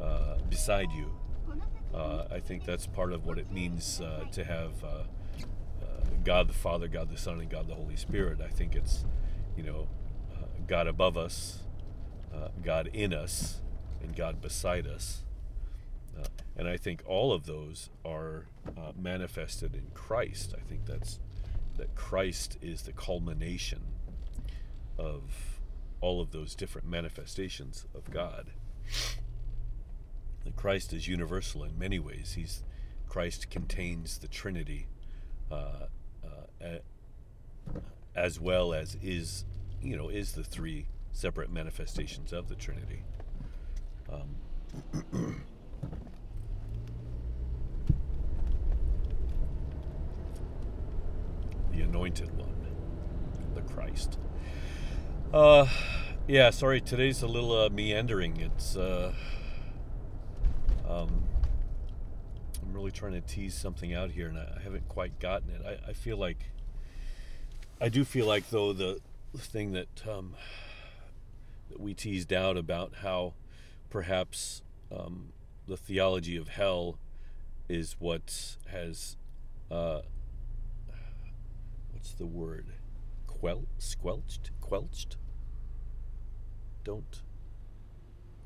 uh, 0.00 0.36
beside 0.48 0.92
you. 0.92 1.19
Uh, 1.94 2.24
I 2.30 2.38
think 2.38 2.64
that's 2.64 2.86
part 2.86 3.12
of 3.12 3.26
what 3.26 3.38
it 3.38 3.50
means 3.50 4.00
uh, 4.00 4.24
to 4.32 4.44
have 4.44 4.72
uh, 4.84 4.86
uh, 5.82 6.04
God 6.24 6.48
the 6.48 6.54
Father, 6.54 6.88
God 6.88 7.10
the 7.10 7.18
Son, 7.18 7.40
and 7.40 7.50
God 7.50 7.68
the 7.68 7.74
Holy 7.74 7.96
Spirit. 7.96 8.40
I 8.40 8.48
think 8.48 8.76
it's, 8.76 9.04
you 9.56 9.64
know, 9.64 9.88
uh, 10.32 10.46
God 10.66 10.86
above 10.86 11.16
us, 11.16 11.58
God 12.62 12.88
in 12.92 13.12
us, 13.12 13.60
and 14.02 14.14
God 14.14 14.40
beside 14.40 14.86
us. 14.86 15.24
and 16.56 16.68
I 16.68 16.76
think 16.76 17.02
all 17.06 17.32
of 17.32 17.46
those 17.46 17.90
are 18.04 18.46
manifested 18.96 19.74
in 19.74 19.86
Christ. 19.94 20.54
I 20.56 20.60
think 20.60 20.86
that's 20.86 21.18
that 21.76 21.94
Christ 21.94 22.58
is 22.60 22.82
the 22.82 22.92
culmination 22.92 23.80
of 24.98 25.60
all 26.00 26.20
of 26.20 26.30
those 26.30 26.54
different 26.54 26.86
manifestations 26.86 27.86
of 27.94 28.10
God. 28.10 28.50
That 30.44 30.56
Christ 30.56 30.92
is 30.92 31.06
universal 31.06 31.64
in 31.64 31.78
many 31.78 31.98
ways. 31.98 32.32
He's 32.34 32.62
Christ 33.08 33.50
contains 33.50 34.18
the 34.18 34.28
Trinity, 34.28 34.86
uh, 35.50 35.86
uh, 36.24 36.78
as 38.14 38.38
well 38.40 38.72
as 38.72 38.96
is 39.02 39.44
you 39.82 39.96
know 39.96 40.08
is 40.08 40.32
the 40.32 40.44
three 40.44 40.86
separate 41.12 41.50
manifestations 41.50 42.32
of 42.32 42.48
the 42.48 42.54
Trinity. 42.54 43.02
Um, 44.10 44.36
the 51.72 51.80
Anointed 51.82 52.36
One, 52.36 52.54
the 53.54 53.62
Christ. 53.62 54.18
Uh, 55.32 55.66
yeah, 56.26 56.50
sorry, 56.50 56.80
today's 56.80 57.22
a 57.22 57.26
little 57.26 57.52
uh, 57.52 57.68
meandering. 57.70 58.36
It's, 58.40 58.76
uh, 58.76 59.12
um, 60.90 61.22
I'm 62.62 62.72
really 62.72 62.90
trying 62.90 63.12
to 63.12 63.20
tease 63.20 63.54
something 63.54 63.94
out 63.94 64.10
here 64.10 64.28
and 64.28 64.38
I, 64.38 64.54
I 64.56 64.62
haven't 64.62 64.88
quite 64.88 65.18
gotten 65.20 65.50
it. 65.50 65.62
I, 65.64 65.90
I, 65.90 65.92
feel 65.92 66.16
like, 66.16 66.50
I 67.80 67.88
do 67.88 68.04
feel 68.04 68.26
like, 68.26 68.50
though, 68.50 68.72
the 68.72 69.00
thing 69.36 69.72
that, 69.72 70.06
um, 70.08 70.34
that 71.68 71.80
we 71.80 71.94
teased 71.94 72.32
out 72.32 72.56
about 72.56 72.94
how 73.02 73.34
perhaps 73.88 74.62
um, 74.90 75.32
the 75.66 75.76
theology 75.76 76.36
of 76.36 76.48
hell 76.48 76.98
is 77.68 77.96
what 77.98 78.56
has, 78.66 79.16
uh, 79.70 80.00
what's 81.92 82.12
the 82.12 82.26
word? 82.26 82.66
Quel- 83.26 83.68
squelched? 83.78 84.50
Quelched? 84.60 85.16
don't 86.84 87.22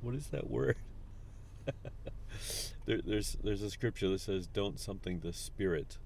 what 0.01 0.15
is 0.15 0.27
that 0.29 0.51
word 0.51 0.77
there, 2.87 3.01
there's 3.05 3.37
there's 3.43 3.63
a 3.63 3.71
scripture 3.71 4.09
that 4.11 4.21
says 4.21 4.47
don't 4.47 4.79
something 4.79 5.21
the 5.21 5.33
spirit. 5.33 5.99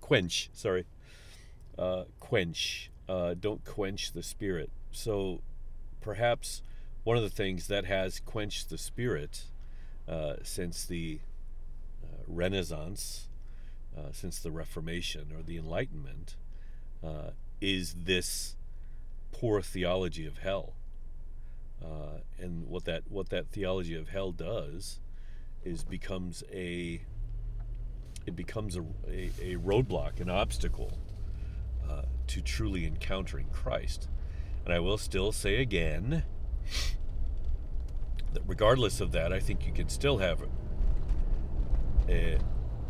Quench 0.00 0.50
sorry. 0.52 0.86
Uh, 1.78 2.04
quench. 2.20 2.90
Uh, 3.08 3.34
don't 3.38 3.64
quench 3.64 4.12
the 4.12 4.22
spirit. 4.22 4.70
So 4.90 5.40
perhaps 6.00 6.62
one 7.04 7.16
of 7.16 7.22
the 7.22 7.30
things 7.30 7.68
that 7.68 7.84
has 7.84 8.20
quenched 8.20 8.70
the 8.70 8.78
spirit 8.78 9.44
uh, 10.08 10.34
since 10.42 10.84
the 10.84 11.20
uh, 12.02 12.22
renaissance 12.26 13.28
uh, 13.96 14.12
since 14.12 14.38
the 14.38 14.50
reformation 14.50 15.32
or 15.34 15.42
the 15.42 15.56
enlightenment 15.56 16.36
uh, 17.02 17.30
is 17.60 17.94
this 18.04 18.56
poor 19.32 19.62
theology 19.62 20.26
of 20.26 20.38
hell. 20.38 20.74
Uh, 21.82 22.20
and 22.38 22.66
what 22.68 22.84
that 22.84 23.02
what 23.08 23.28
that 23.30 23.48
theology 23.48 23.94
of 23.94 24.08
hell 24.08 24.32
does 24.32 25.00
is 25.66 25.82
becomes 25.82 26.44
a 26.52 27.02
it 28.26 28.34
becomes 28.34 28.76
a, 28.76 28.80
a, 29.08 29.30
a 29.40 29.56
roadblock, 29.56 30.20
an 30.20 30.30
obstacle 30.30 30.98
uh, 31.88 32.02
to 32.26 32.40
truly 32.40 32.84
encountering 32.86 33.46
Christ. 33.52 34.08
And 34.64 34.74
I 34.74 34.80
will 34.80 34.98
still 34.98 35.30
say 35.30 35.60
again 35.60 36.24
that 38.32 38.42
regardless 38.46 39.00
of 39.00 39.12
that, 39.12 39.32
I 39.32 39.38
think 39.38 39.64
you 39.64 39.72
can 39.72 39.88
still 39.88 40.18
have 40.18 40.42
a, 42.08 42.38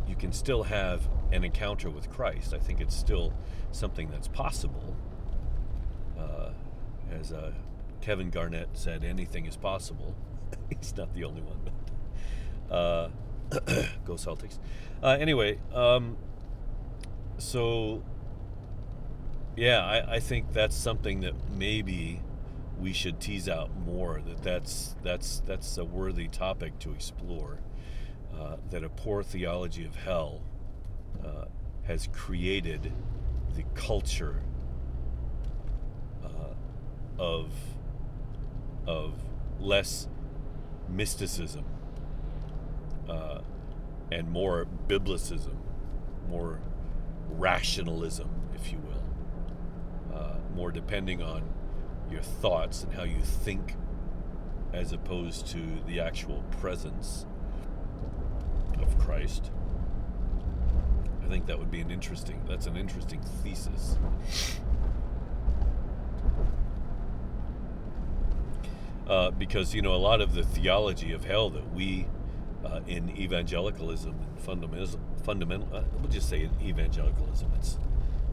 you 0.07 0.15
can 0.15 0.31
still 0.31 0.63
have 0.63 1.07
an 1.31 1.43
encounter 1.43 1.89
with 1.91 2.09
Christ. 2.09 2.53
I 2.53 2.57
think 2.57 2.81
it's 2.81 2.95
still 2.95 3.33
something 3.71 4.09
that's 4.09 4.27
possible. 4.27 4.95
Uh, 6.17 6.49
as 7.11 7.31
uh, 7.31 7.51
Kevin 8.01 8.31
Garnett 8.31 8.69
said, 8.73 9.03
anything 9.03 9.45
is 9.45 9.55
possible. 9.55 10.15
He's 10.69 10.95
not 10.97 11.13
the 11.13 11.25
only 11.25 11.41
one, 11.41 11.59
uh, 12.71 13.09
go 14.05 14.13
Celtics. 14.13 14.59
Uh, 15.01 15.17
anyway, 15.19 15.59
um, 15.73 16.17
so 17.37 18.03
yeah, 19.55 19.83
I, 19.83 20.15
I 20.15 20.19
think 20.19 20.53
that's 20.53 20.75
something 20.75 21.21
that 21.21 21.33
maybe 21.55 22.21
we 22.79 22.93
should 22.93 23.19
tease 23.19 23.49
out 23.49 23.75
more. 23.75 24.21
That 24.25 24.43
that's 24.43 24.95
that's 25.03 25.41
that's 25.45 25.77
a 25.77 25.85
worthy 25.85 26.27
topic 26.27 26.77
to 26.79 26.91
explore. 26.91 27.59
Uh, 28.37 28.57
that 28.69 28.83
a 28.83 28.89
poor 28.89 29.23
theology 29.23 29.83
of 29.83 29.95
hell 29.95 30.41
uh, 31.25 31.45
has 31.83 32.07
created 32.11 32.93
the 33.55 33.63
culture 33.73 34.43
uh, 36.23 36.53
of 37.17 37.51
of 38.85 39.13
less 39.59 40.07
mysticism 40.87 41.65
uh, 43.09 43.39
and 44.11 44.29
more 44.29 44.65
biblicism, 44.87 45.55
more 46.29 46.59
rationalism, 47.29 48.29
if 48.55 48.71
you 48.71 48.79
will, 48.79 50.15
uh, 50.17 50.35
more 50.55 50.71
depending 50.71 51.21
on 51.21 51.43
your 52.09 52.21
thoughts 52.21 52.83
and 52.83 52.93
how 52.93 53.03
you 53.03 53.21
think 53.21 53.75
as 54.73 54.91
opposed 54.91 55.47
to 55.47 55.59
the 55.85 55.99
actual 55.99 56.43
presence 56.59 57.25
of 58.81 58.97
Christ. 58.99 59.51
I 61.23 61.29
think 61.29 61.45
that 61.47 61.59
would 61.59 61.71
be 61.71 61.81
an 61.81 61.91
interesting 61.91 62.41
that's 62.47 62.67
an 62.67 62.77
interesting 62.77 63.21
thesis. 63.43 63.97
Uh, 69.07 69.31
because 69.31 69.73
you 69.73 69.81
know 69.81 69.93
a 69.93 69.95
lot 69.95 70.21
of 70.21 70.33
the 70.33 70.43
theology 70.43 71.13
of 71.13 71.25
hell 71.25 71.49
that 71.49 71.73
we 71.73 72.07
uh, 72.77 72.81
in 72.87 73.09
evangelicalism 73.17 74.11
and 74.11 74.39
fundamental 74.39 74.99
fundamental 75.23 75.67
uh, 75.73 75.83
we'll 75.99 76.11
just 76.11 76.29
say 76.29 76.49
evangelicalism. 76.63 77.51
It's 77.55 77.77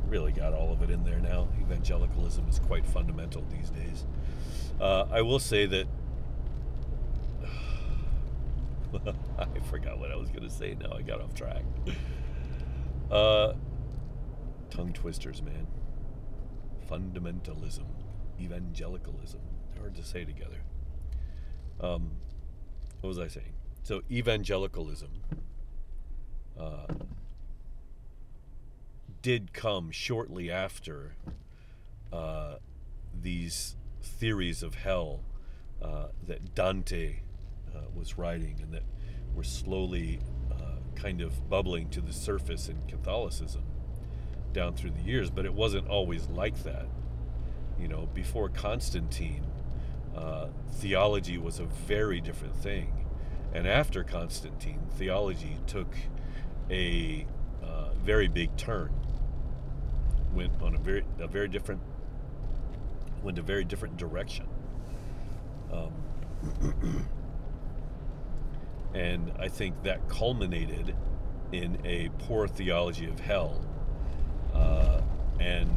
really 0.09 0.33
got 0.33 0.53
all 0.53 0.73
of 0.73 0.83
it 0.83 0.91
in 0.91 1.05
there 1.05 1.19
now. 1.19 1.49
Evangelicalism 1.61 2.49
is 2.49 2.59
quite 2.59 2.87
fundamental 2.87 3.45
these 3.51 3.71
days. 3.71 4.05
Uh, 4.81 5.07
I 5.11 5.23
will 5.23 5.39
say 5.39 5.67
that 5.67 5.87
I 9.39 9.47
forgot 9.71 9.99
what 9.99 10.11
I 10.13 10.17
was 10.17 10.31
going 10.31 10.43
to 10.43 10.51
say. 10.51 10.77
Now 10.81 10.93
I 10.93 11.03
got 11.03 11.21
off 11.21 11.35
track. 11.35 11.63
Uh, 13.11 13.55
tongue 14.71 14.93
twisters 14.93 15.43
man. 15.43 15.67
Fundamentalism 16.91 17.87
evangelicalism 18.41 19.41
hard 19.85 19.95
to 19.95 20.03
say 20.03 20.25
together. 20.25 20.63
Um, 21.79 22.11
what 23.01 23.09
was 23.09 23.19
I 23.19 23.29
saying? 23.29 23.54
So 23.85 24.01
evangelicalism 24.11 25.11
uh, 26.59 26.87
did 29.21 29.53
come 29.53 29.91
shortly 29.91 30.51
after 30.51 31.17
uh, 32.11 32.55
these 33.23 33.77
theories 34.03 34.63
of 34.63 34.77
hell 34.77 35.21
uh, 35.83 36.07
that 36.27 36.55
Dante 36.55 37.21
uh, 37.75 37.81
was 37.95 38.17
writing 38.17 38.59
and 38.63 38.73
that 38.73 38.85
were 39.35 39.45
slowly 39.45 40.19
uh, 40.51 40.79
kind 40.95 41.21
of 41.21 41.51
bubbling 41.51 41.91
to 41.91 42.01
the 42.01 42.13
surface 42.15 42.71
in 42.71 42.79
Catholicism 42.89 43.65
down 44.55 44.73
through 44.73 44.93
the 44.93 45.03
years, 45.03 45.29
but 45.29 45.45
it 45.45 45.53
wasn't 45.53 45.87
always 45.89 46.27
like 46.29 46.63
that. 46.63 46.87
You 47.79 47.89
know, 47.89 48.09
before 48.15 48.49
Constantine, 48.49 49.45
uh, 50.17 50.47
theology 50.77 51.37
was 51.37 51.59
a 51.59 51.67
very 51.67 52.23
different 52.23 52.57
thing. 52.57 53.04
And 53.55 53.69
after 53.69 54.03
Constantine, 54.03 54.81
theology 54.97 55.57
took 55.67 55.95
a 56.69 57.25
uh, 57.63 57.91
very 58.03 58.27
big 58.27 58.57
turn. 58.57 58.93
Went 60.35 60.61
on 60.61 60.75
a 60.75 60.79
very 60.79 61.05
a 61.21 61.29
very 61.29 61.47
different 61.49 61.81
went 63.23 63.39
a 63.39 63.43
very 63.43 63.65
different 63.65 63.97
direction. 63.97 64.47
Um, 65.73 65.93
and 68.95 69.33
I 69.39 69.49
think 69.49 69.83
that 69.85 70.09
culminated 70.09 70.95
in 71.53 71.79
a 71.85 72.11
poor 72.19 72.49
theology 72.49 73.07
of 73.07 73.21
hell. 73.21 73.65
Uh, 74.53 75.01
and 75.39 75.71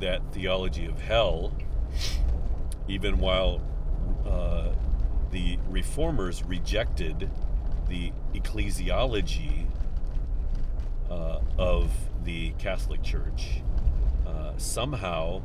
that 0.00 0.20
theology 0.32 0.86
of 0.86 1.00
hell, 1.00 1.52
even 2.88 3.18
while 3.18 3.60
uh, 4.26 4.72
the 5.32 5.58
reformers 5.68 6.44
rejected 6.44 7.28
the 7.88 8.12
ecclesiology 8.34 9.66
uh, 11.10 11.40
of 11.58 11.90
the 12.24 12.52
Catholic 12.52 13.02
Church. 13.02 13.62
Uh, 14.26 14.52
somehow, 14.56 15.42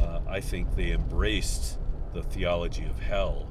uh, 0.00 0.20
I 0.28 0.40
think 0.40 0.76
they 0.76 0.92
embraced 0.92 1.78
the 2.12 2.22
theology 2.22 2.84
of 2.84 2.98
hell 2.98 3.48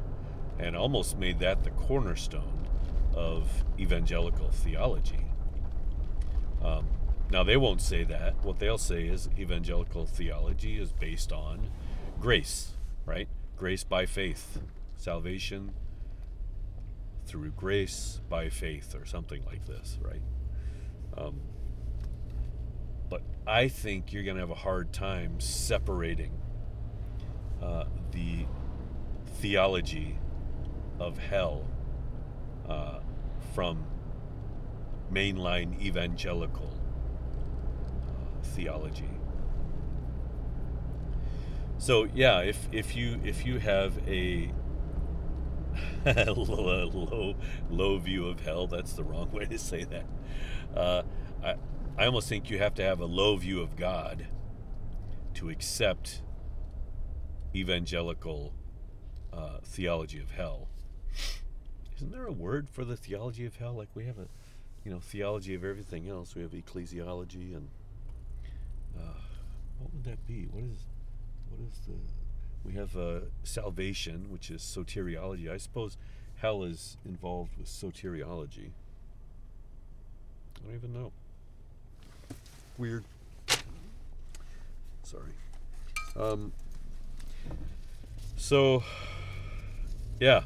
and 0.60 0.76
almost 0.76 1.18
made 1.18 1.40
that 1.40 1.64
the 1.64 1.72
cornerstone 1.72 2.68
of 3.16 3.50
evangelical 3.80 4.50
theology. 4.50 5.26
Um, 6.62 6.88
now, 7.32 7.44
they 7.44 7.58
won't 7.58 7.82
say 7.82 8.04
that. 8.04 8.44
What 8.44 8.60
they'll 8.60 8.78
say 8.78 9.08
is 9.08 9.30
evangelical 9.38 10.06
theology 10.06 10.78
is 10.80 10.92
based 10.92 11.32
on 11.32 11.70
grace, 12.20 12.72
right? 13.06 13.28
grace 13.60 13.84
by 13.84 14.06
faith, 14.06 14.58
salvation 15.00 15.72
through 17.26 17.52
grace 17.52 18.20
by 18.30 18.50
faith, 18.50 18.94
or 18.96 19.06
something 19.06 19.44
like 19.46 19.66
this, 19.66 19.98
right? 20.02 20.22
Um, 21.18 21.40
but 23.10 23.22
I 23.48 23.68
think 23.70 24.12
you're 24.12 24.24
going 24.24 24.36
to 24.36 24.42
have 24.42 24.52
a 24.52 24.56
hard 24.56 24.92
time 24.92 25.40
separating 25.40 26.32
uh, 27.62 27.86
the 28.12 28.46
theology 29.38 30.20
of 31.00 31.18
hell 31.18 31.66
uh, 32.68 33.00
from 33.54 33.86
mainline 35.12 35.80
evangelical 35.82 36.78
uh, 38.08 38.44
theology. 38.44 39.10
So 41.78 42.08
yeah, 42.14 42.42
if 42.42 42.68
if 42.74 42.96
you 42.96 43.22
if 43.24 43.46
you 43.46 43.60
have 43.60 43.98
a 44.08 44.52
low 46.06 46.90
low 46.94 47.36
low 47.70 47.98
view 47.98 48.28
of 48.28 48.42
hell, 48.42 48.68
that's 48.68 48.94
the 48.94 49.04
wrong 49.04 49.32
way 49.32 49.46
to 49.46 49.58
say 49.58 49.84
that. 49.86 50.06
Uh, 50.76 51.04
I 51.44 51.56
I 51.98 52.06
almost 52.06 52.30
think 52.30 52.50
you 52.50 52.58
have 52.60 52.74
to 52.76 52.84
have 52.84 53.00
a 53.00 53.06
low 53.06 53.36
view 53.36 53.62
of 53.62 53.76
God 53.76 54.28
to 55.36 55.50
accept 55.50 56.22
evangelical 57.56 58.54
uh, 59.34 59.58
theology 59.64 60.20
of 60.20 60.32
hell. 60.32 60.70
Isn't 61.96 62.12
there 62.12 62.28
a 62.28 62.32
word 62.32 62.70
for 62.70 62.86
the 62.86 62.96
theology 62.96 63.46
of 63.46 63.58
hell? 63.58 63.74
Like 63.74 63.90
we 63.94 64.06
have 64.06 64.18
a, 64.18 64.28
you 64.86 64.92
know, 64.92 65.00
theology 65.00 65.54
of 65.56 65.66
everything 65.66 66.08
else. 66.08 66.36
We 66.36 66.42
have 66.42 66.52
ecclesiology 66.52 67.56
and 67.56 67.68
uh, 68.98 69.20
what 69.80 69.94
would 69.94 70.04
that 70.06 70.26
be? 70.26 70.48
What 70.50 70.64
is 70.64 70.86
what 71.50 71.60
is 71.68 71.74
the 71.88 71.94
we 72.66 72.74
have 72.74 72.96
uh, 72.98 73.20
salvation, 73.44 74.28
which 74.30 74.52
is 74.52 74.62
soteriology. 74.62 75.50
I 75.50 75.58
suppose 75.58 75.98
hell 76.38 76.64
is 76.64 76.98
involved 77.06 77.58
with 77.58 77.68
soteriology. 77.68 78.72
I 80.58 80.68
don't 80.68 80.76
even 80.76 80.94
know. 80.94 81.12
Weird. 82.78 83.04
Sorry. 85.04 85.34
Um, 86.16 86.52
so, 88.38 88.84
yeah, 90.20 90.44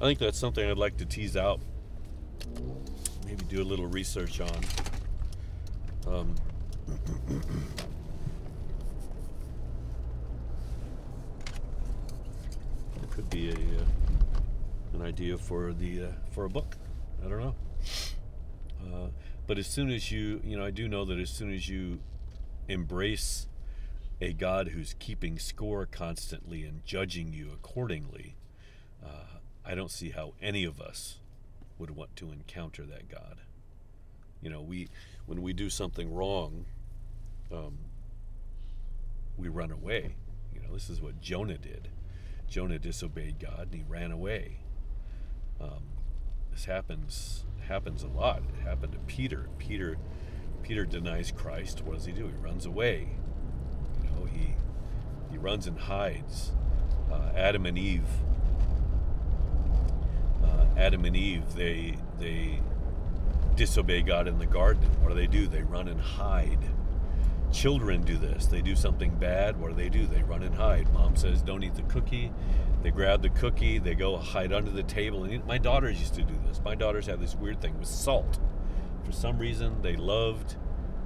I 0.00 0.04
think 0.04 0.18
that's 0.18 0.38
something 0.38 0.68
I'd 0.68 0.78
like 0.78 0.96
to 0.98 1.06
tease 1.06 1.36
out. 1.36 1.60
Maybe 3.26 3.44
do 3.44 3.62
a 3.62 3.64
little 3.64 3.86
research 3.86 4.40
on. 4.40 4.60
Um, 6.06 6.34
could 13.10 13.23
be 13.34 13.50
a 13.50 13.52
uh, 13.52 13.84
an 14.92 15.02
idea 15.02 15.36
for 15.36 15.72
the 15.72 16.04
uh, 16.04 16.08
for 16.30 16.44
a 16.44 16.48
book. 16.48 16.76
I 17.24 17.28
don't 17.28 17.40
know. 17.40 17.54
Uh, 18.80 19.08
but 19.48 19.58
as 19.58 19.66
soon 19.66 19.90
as 19.90 20.12
you, 20.12 20.40
you 20.44 20.56
know, 20.56 20.64
I 20.64 20.70
do 20.70 20.86
know 20.86 21.04
that 21.04 21.18
as 21.18 21.30
soon 21.30 21.52
as 21.52 21.68
you 21.68 21.98
embrace 22.68 23.48
a 24.20 24.32
God 24.32 24.68
who's 24.68 24.94
keeping 25.00 25.40
score 25.40 25.84
constantly 25.84 26.62
and 26.62 26.84
judging 26.84 27.32
you 27.32 27.50
accordingly, 27.52 28.36
uh, 29.04 29.38
I 29.64 29.74
don't 29.74 29.90
see 29.90 30.10
how 30.10 30.34
any 30.40 30.62
of 30.62 30.80
us 30.80 31.18
would 31.76 31.90
want 31.90 32.14
to 32.16 32.30
encounter 32.30 32.86
that 32.86 33.08
God. 33.08 33.38
You 34.42 34.50
know, 34.50 34.62
we 34.62 34.88
when 35.26 35.42
we 35.42 35.52
do 35.52 35.68
something 35.70 36.14
wrong, 36.14 36.66
um, 37.50 37.78
we 39.36 39.48
run 39.48 39.72
away. 39.72 40.14
You 40.54 40.60
know, 40.60 40.72
this 40.72 40.88
is 40.88 41.00
what 41.00 41.20
Jonah 41.20 41.58
did. 41.58 41.88
Jonah 42.54 42.78
disobeyed 42.78 43.40
God 43.40 43.70
and 43.72 43.74
he 43.74 43.82
ran 43.88 44.12
away. 44.12 44.58
Um, 45.60 45.88
this 46.52 46.66
happens 46.66 47.46
happens 47.66 48.04
a 48.04 48.06
lot. 48.06 48.44
It 48.48 48.62
happened 48.62 48.92
to 48.92 49.00
Peter. 49.00 49.48
Peter 49.58 49.96
Peter 50.62 50.86
denies 50.86 51.32
Christ. 51.32 51.82
What 51.82 51.96
does 51.96 52.04
he 52.04 52.12
do? 52.12 52.28
He 52.28 52.34
runs 52.34 52.64
away. 52.64 53.08
You 54.04 54.10
know, 54.10 54.24
he 54.26 54.54
he 55.32 55.36
runs 55.36 55.66
and 55.66 55.76
hides. 55.76 56.52
Uh, 57.10 57.32
Adam 57.34 57.66
and 57.66 57.76
Eve. 57.76 58.06
Uh, 60.44 60.66
Adam 60.76 61.04
and 61.06 61.16
Eve. 61.16 61.54
They 61.56 61.96
they 62.20 62.60
disobey 63.56 64.02
God 64.02 64.28
in 64.28 64.38
the 64.38 64.46
garden. 64.46 64.88
What 65.02 65.08
do 65.08 65.16
they 65.16 65.26
do? 65.26 65.48
They 65.48 65.64
run 65.64 65.88
and 65.88 66.00
hide. 66.00 66.60
Children 67.54 68.02
do 68.02 68.18
this. 68.18 68.46
They 68.46 68.60
do 68.60 68.74
something 68.74 69.14
bad. 69.14 69.58
What 69.60 69.68
do 69.68 69.76
they 69.76 69.88
do? 69.88 70.06
They 70.06 70.22
run 70.24 70.42
and 70.42 70.54
hide. 70.54 70.92
Mom 70.92 71.14
says, 71.14 71.40
"Don't 71.40 71.62
eat 71.62 71.76
the 71.76 71.82
cookie." 71.82 72.32
They 72.82 72.90
grab 72.90 73.22
the 73.22 73.30
cookie. 73.30 73.78
They 73.78 73.94
go 73.94 74.16
hide 74.16 74.52
under 74.52 74.72
the 74.72 74.82
table. 74.82 75.22
And 75.24 75.46
my 75.46 75.56
daughters 75.56 76.00
used 76.00 76.14
to 76.14 76.24
do 76.24 76.34
this. 76.46 76.60
My 76.64 76.74
daughters 76.74 77.06
had 77.06 77.20
this 77.20 77.36
weird 77.36 77.60
thing 77.60 77.78
with 77.78 77.86
salt. 77.86 78.40
For 79.04 79.12
some 79.12 79.38
reason, 79.38 79.80
they 79.82 79.94
loved 79.94 80.56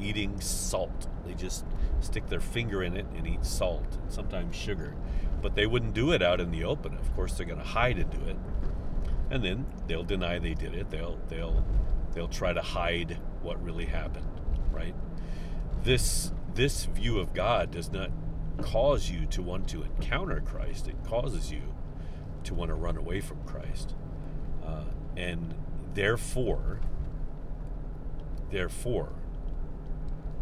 eating 0.01 0.41
salt. 0.41 1.07
They 1.27 1.35
just 1.35 1.67
stick 2.01 2.29
their 2.29 2.41
finger 2.41 2.83
in 2.83 2.97
it 2.97 3.07
and 3.15 3.27
eat 3.27 3.45
salt, 3.45 3.99
and 4.03 4.11
sometimes 4.11 4.57
sugar. 4.57 4.95
But 5.43 5.55
they 5.55 5.67
wouldn't 5.67 5.95
do 5.95 6.13
it 6.13 6.23
out 6.23 6.41
in 6.41 6.51
the 6.51 6.65
open. 6.65 6.97
Of 6.97 7.15
course, 7.15 7.35
they're 7.35 7.47
going 7.47 7.61
to 7.61 7.65
hide 7.65 7.99
and 7.99 8.11
do 8.11 8.25
it, 8.27 8.37
and 9.31 9.45
then 9.45 9.67
they'll 9.87 10.03
deny 10.03 10.39
they 10.39 10.55
did 10.55 10.75
it. 10.75 10.91
They'll 10.91 11.19
they'll 11.29 11.63
they'll 12.15 12.27
try 12.27 12.55
to 12.55 12.63
hide 12.63 13.19
what 13.43 13.63
really 13.63 13.87
happened. 13.87 14.27
Right? 14.73 14.95
This 15.85 16.33
this 16.59 16.87
view 16.87 17.21
of 17.21 17.33
God 17.33 17.71
does 17.71 17.93
not 17.93 18.11
cause 18.63 19.09
you 19.09 19.27
to 19.27 19.43
want 19.43 19.69
to 19.69 19.85
encounter 19.85 20.41
Christ. 20.41 20.89
It 20.89 20.97
causes 21.05 21.53
you 21.53 21.63
to 22.43 22.53
want 22.53 22.71
to 22.71 22.75
run 22.75 22.97
away 22.97 23.21
from 23.21 23.45
Christ, 23.45 23.95
uh, 24.67 24.83
and 25.17 25.55
therefore, 25.95 26.81
therefore, 28.51 29.13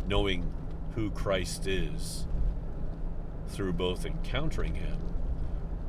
knowing 0.09 0.51
who 0.95 1.11
Christ 1.11 1.67
is 1.67 2.27
through 3.49 3.75
both 3.75 4.07
encountering 4.07 4.75
Him 4.75 4.99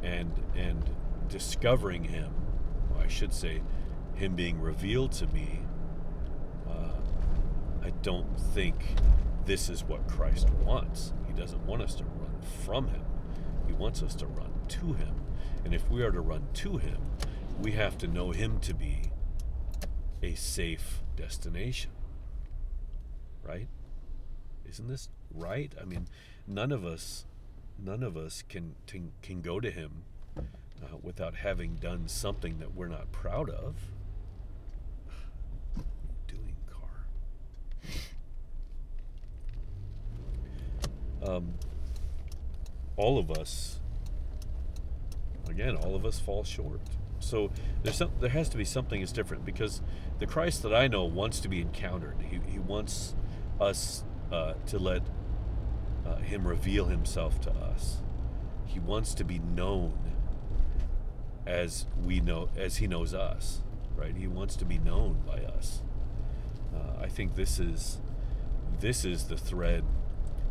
and 0.03 0.33
and 0.53 0.89
discovering 1.29 2.03
Him, 2.03 2.33
I 2.99 3.07
should 3.07 3.31
say, 3.31 3.61
Him 4.15 4.35
being 4.35 4.59
revealed 4.59 5.13
to 5.13 5.27
me. 5.27 5.61
Uh, 6.69 6.99
I 7.81 7.91
don't 8.01 8.37
think 8.37 8.75
this 9.47 9.69
is 9.69 9.83
what 9.85 10.07
Christ 10.07 10.49
wants. 10.65 11.13
He 11.25 11.33
doesn't 11.33 11.65
want 11.65 11.81
us 11.81 11.95
to 11.95 12.03
run 12.03 12.41
from 12.65 12.87
Him. 12.87 13.05
He 13.65 13.73
wants 13.73 14.03
us 14.03 14.13
to 14.15 14.27
run 14.27 14.53
to 14.67 14.93
Him. 14.93 15.15
And 15.63 15.73
if 15.73 15.89
we 15.89 16.03
are 16.03 16.11
to 16.11 16.19
run 16.21 16.47
to 16.55 16.77
Him, 16.77 16.97
we 17.61 17.71
have 17.71 17.97
to 17.99 18.07
know 18.07 18.31
Him 18.31 18.59
to 18.59 18.73
be 18.73 19.11
a 20.21 20.35
safe 20.35 21.01
destination. 21.15 21.91
Right? 23.41 23.69
Isn't 24.67 24.89
this 24.89 25.07
right? 25.33 25.73
I 25.81 25.85
mean, 25.85 26.07
none 26.45 26.73
of 26.73 26.85
us, 26.85 27.25
none 27.79 28.03
of 28.03 28.17
us 28.17 28.43
can 28.47 28.75
can, 28.85 29.13
can 29.21 29.41
go 29.41 29.61
to 29.61 29.71
Him 29.71 30.03
uh, 30.37 30.97
without 31.01 31.35
having 31.35 31.75
done 31.75 32.09
something 32.09 32.59
that 32.59 32.75
we're 32.75 32.87
not 32.87 33.11
proud 33.13 33.49
of. 33.49 33.75
Doing 36.27 36.57
car. 36.69 37.05
Um, 41.25 41.53
all 42.95 43.17
of 43.17 43.31
us, 43.31 43.79
again, 45.49 45.75
all 45.75 45.95
of 45.95 46.05
us 46.05 46.19
fall 46.19 46.43
short. 46.43 46.81
So 47.19 47.51
there's 47.83 47.95
some, 47.95 48.11
there 48.19 48.29
has 48.29 48.49
to 48.49 48.57
be 48.57 48.65
something 48.65 49.01
that's 49.01 49.11
different 49.11 49.45
because 49.45 49.81
the 50.19 50.27
Christ 50.27 50.63
that 50.63 50.73
I 50.73 50.87
know 50.87 51.05
wants 51.05 51.39
to 51.41 51.47
be 51.47 51.61
encountered. 51.61 52.17
He, 52.29 52.39
he 52.51 52.59
wants 52.59 53.15
us 53.59 54.03
uh, 54.31 54.53
to 54.67 54.77
let 54.77 55.01
uh, 56.05 56.17
him 56.17 56.47
reveal 56.47 56.85
himself 56.85 57.41
to 57.41 57.51
us. 57.51 57.97
He 58.65 58.79
wants 58.79 59.13
to 59.15 59.23
be 59.23 59.39
known 59.39 59.97
as 61.45 61.85
we 62.03 62.19
know, 62.19 62.49
as 62.55 62.77
he 62.77 62.87
knows 62.87 63.13
us, 63.13 63.61
right? 63.95 64.15
He 64.15 64.27
wants 64.27 64.55
to 64.57 64.65
be 64.65 64.77
known 64.77 65.23
by 65.25 65.39
us. 65.39 65.81
Uh, 66.75 67.01
I 67.01 67.07
think 67.07 67.35
this 67.35 67.59
is 67.59 67.99
this 68.79 69.05
is 69.05 69.23
the 69.23 69.37
thread 69.37 69.83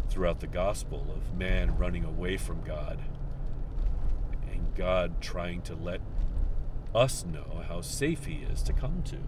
throughout 0.08 0.40
the 0.40 0.46
gospel 0.46 1.06
of 1.14 1.36
man 1.36 1.76
running 1.76 2.04
away 2.04 2.36
from 2.36 2.62
God 2.62 3.00
and 4.50 4.74
God 4.74 5.20
trying 5.20 5.62
to 5.62 5.74
let 5.74 6.00
us 6.94 7.24
know 7.24 7.62
how 7.68 7.80
safe 7.80 8.24
he 8.24 8.46
is 8.50 8.62
to 8.62 8.72
come 8.72 9.02
to. 9.04 9.18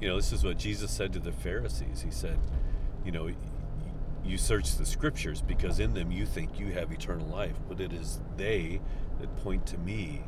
You 0.00 0.08
know, 0.08 0.16
this 0.16 0.32
is 0.32 0.42
what 0.42 0.58
Jesus 0.58 0.90
said 0.90 1.12
to 1.12 1.18
the 1.18 1.32
Pharisees. 1.32 2.02
He 2.02 2.10
said, 2.10 2.38
You 3.04 3.12
know, 3.12 3.30
you 4.24 4.38
search 4.38 4.76
the 4.76 4.86
scriptures 4.86 5.42
because 5.42 5.78
in 5.78 5.94
them 5.94 6.10
you 6.10 6.26
think 6.26 6.58
you 6.58 6.72
have 6.72 6.90
eternal 6.90 7.26
life, 7.26 7.56
but 7.68 7.80
it 7.80 7.92
is 7.92 8.20
they 8.36 8.80
that 9.20 9.36
point 9.38 9.66
to 9.66 9.78
me. 9.78 10.22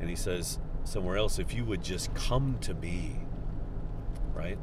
And 0.00 0.08
he 0.08 0.16
says 0.16 0.58
somewhere 0.84 1.16
else, 1.16 1.38
if 1.38 1.54
you 1.54 1.64
would 1.64 1.82
just 1.82 2.14
come 2.14 2.58
to 2.60 2.74
me, 2.74 3.16
right, 4.34 4.58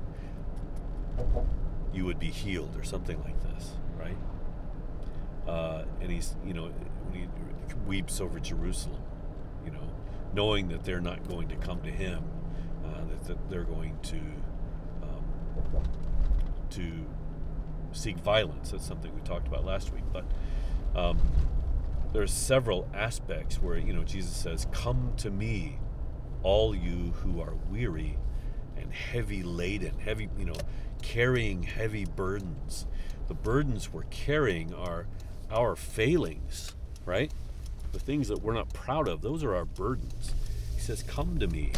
you 1.94 2.06
would 2.06 2.20
be 2.20 2.30
healed 2.30 2.76
or 2.78 2.84
something 2.84 3.22
like 3.24 3.42
this, 3.42 3.72
right? 3.98 4.18
Uh, 5.48 5.84
and 6.02 6.12
he's, 6.12 6.36
you 6.46 6.54
know, 6.54 6.72
when 7.10 7.22
he 7.22 7.28
weeps 7.88 8.20
over 8.20 8.40
Jerusalem, 8.40 9.02
you 9.64 9.72
know, 9.72 9.90
knowing 10.34 10.68
that 10.70 10.84
they're 10.84 11.02
not 11.02 11.28
going 11.28 11.48
to 11.50 11.56
come 11.56 11.82
to 11.82 11.92
him 11.92 12.24
uh, 12.84 13.06
that, 13.10 13.24
that, 13.26 13.50
they're 13.50 13.64
going 13.64 13.98
to 14.04 14.20
um, 15.04 15.84
to 16.72 17.06
seek 17.92 18.18
violence. 18.18 18.72
That's 18.72 18.86
something 18.86 19.14
we 19.14 19.22
talked 19.22 19.48
about 19.48 19.66
last 19.66 19.94
week. 19.94 20.04
But 20.12 20.26
um, 20.96 21.20
there's 22.14 22.32
several 22.32 22.88
aspects 22.94 23.62
where 23.62 23.78
you 23.78 23.94
know 23.94 24.04
Jesus 24.04 24.36
says, 24.36 24.68
"Come 24.72 25.14
to 25.18 25.30
me, 25.32 25.80
all 26.44 26.76
you 26.76 27.14
who 27.24 27.42
are 27.42 27.54
weary 27.70 28.18
and 28.78 28.92
heavy 28.92 29.44
laden, 29.44 30.00
heavy 30.00 30.30
you 30.38 30.46
know, 30.46 30.58
carrying 31.02 31.64
heavy 31.64 32.06
burdens. 32.06 32.86
The 33.28 33.34
burdens 33.34 33.92
we're 33.92 34.04
carrying 34.04 34.74
are 34.74 35.08
our 35.52 35.76
failings, 35.76 36.76
right? 37.06 37.32
The 37.92 38.00
things 38.00 38.28
that 38.28 38.42
we're 38.42 38.54
not 38.54 38.74
proud 38.74 39.08
of. 39.08 39.22
Those 39.22 39.44
are 39.44 39.56
our 39.56 39.66
burdens." 39.66 40.34
He 40.74 40.80
says, 40.80 41.04
"Come 41.04 41.40
to 41.40 41.48
me." 41.48 41.72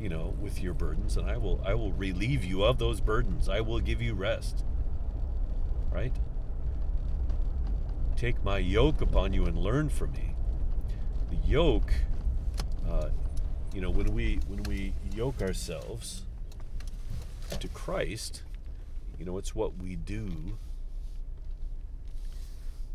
you 0.00 0.08
know, 0.08 0.34
with 0.40 0.60
your 0.60 0.74
burdens, 0.74 1.16
and 1.16 1.28
I 1.28 1.36
will 1.36 1.60
I 1.64 1.74
will 1.74 1.92
relieve 1.92 2.44
you 2.44 2.64
of 2.64 2.78
those 2.78 3.00
burdens. 3.00 3.48
I 3.48 3.60
will 3.60 3.80
give 3.80 4.02
you 4.02 4.14
rest. 4.14 4.64
Right? 5.90 6.14
Take 8.16 8.42
my 8.44 8.58
yoke 8.58 9.00
upon 9.00 9.32
you 9.32 9.46
and 9.46 9.56
learn 9.56 9.88
from 9.88 10.12
me. 10.12 10.34
The 11.30 11.36
yoke, 11.36 11.92
uh, 12.88 13.08
you 13.76 13.82
know, 13.82 13.90
when 13.90 14.14
we 14.14 14.40
when 14.48 14.62
we 14.62 14.94
yoke 15.14 15.42
ourselves 15.42 16.22
to 17.60 17.68
Christ, 17.68 18.42
you 19.18 19.26
know, 19.26 19.36
it's 19.36 19.54
what 19.54 19.76
we 19.76 19.96
do 19.96 20.56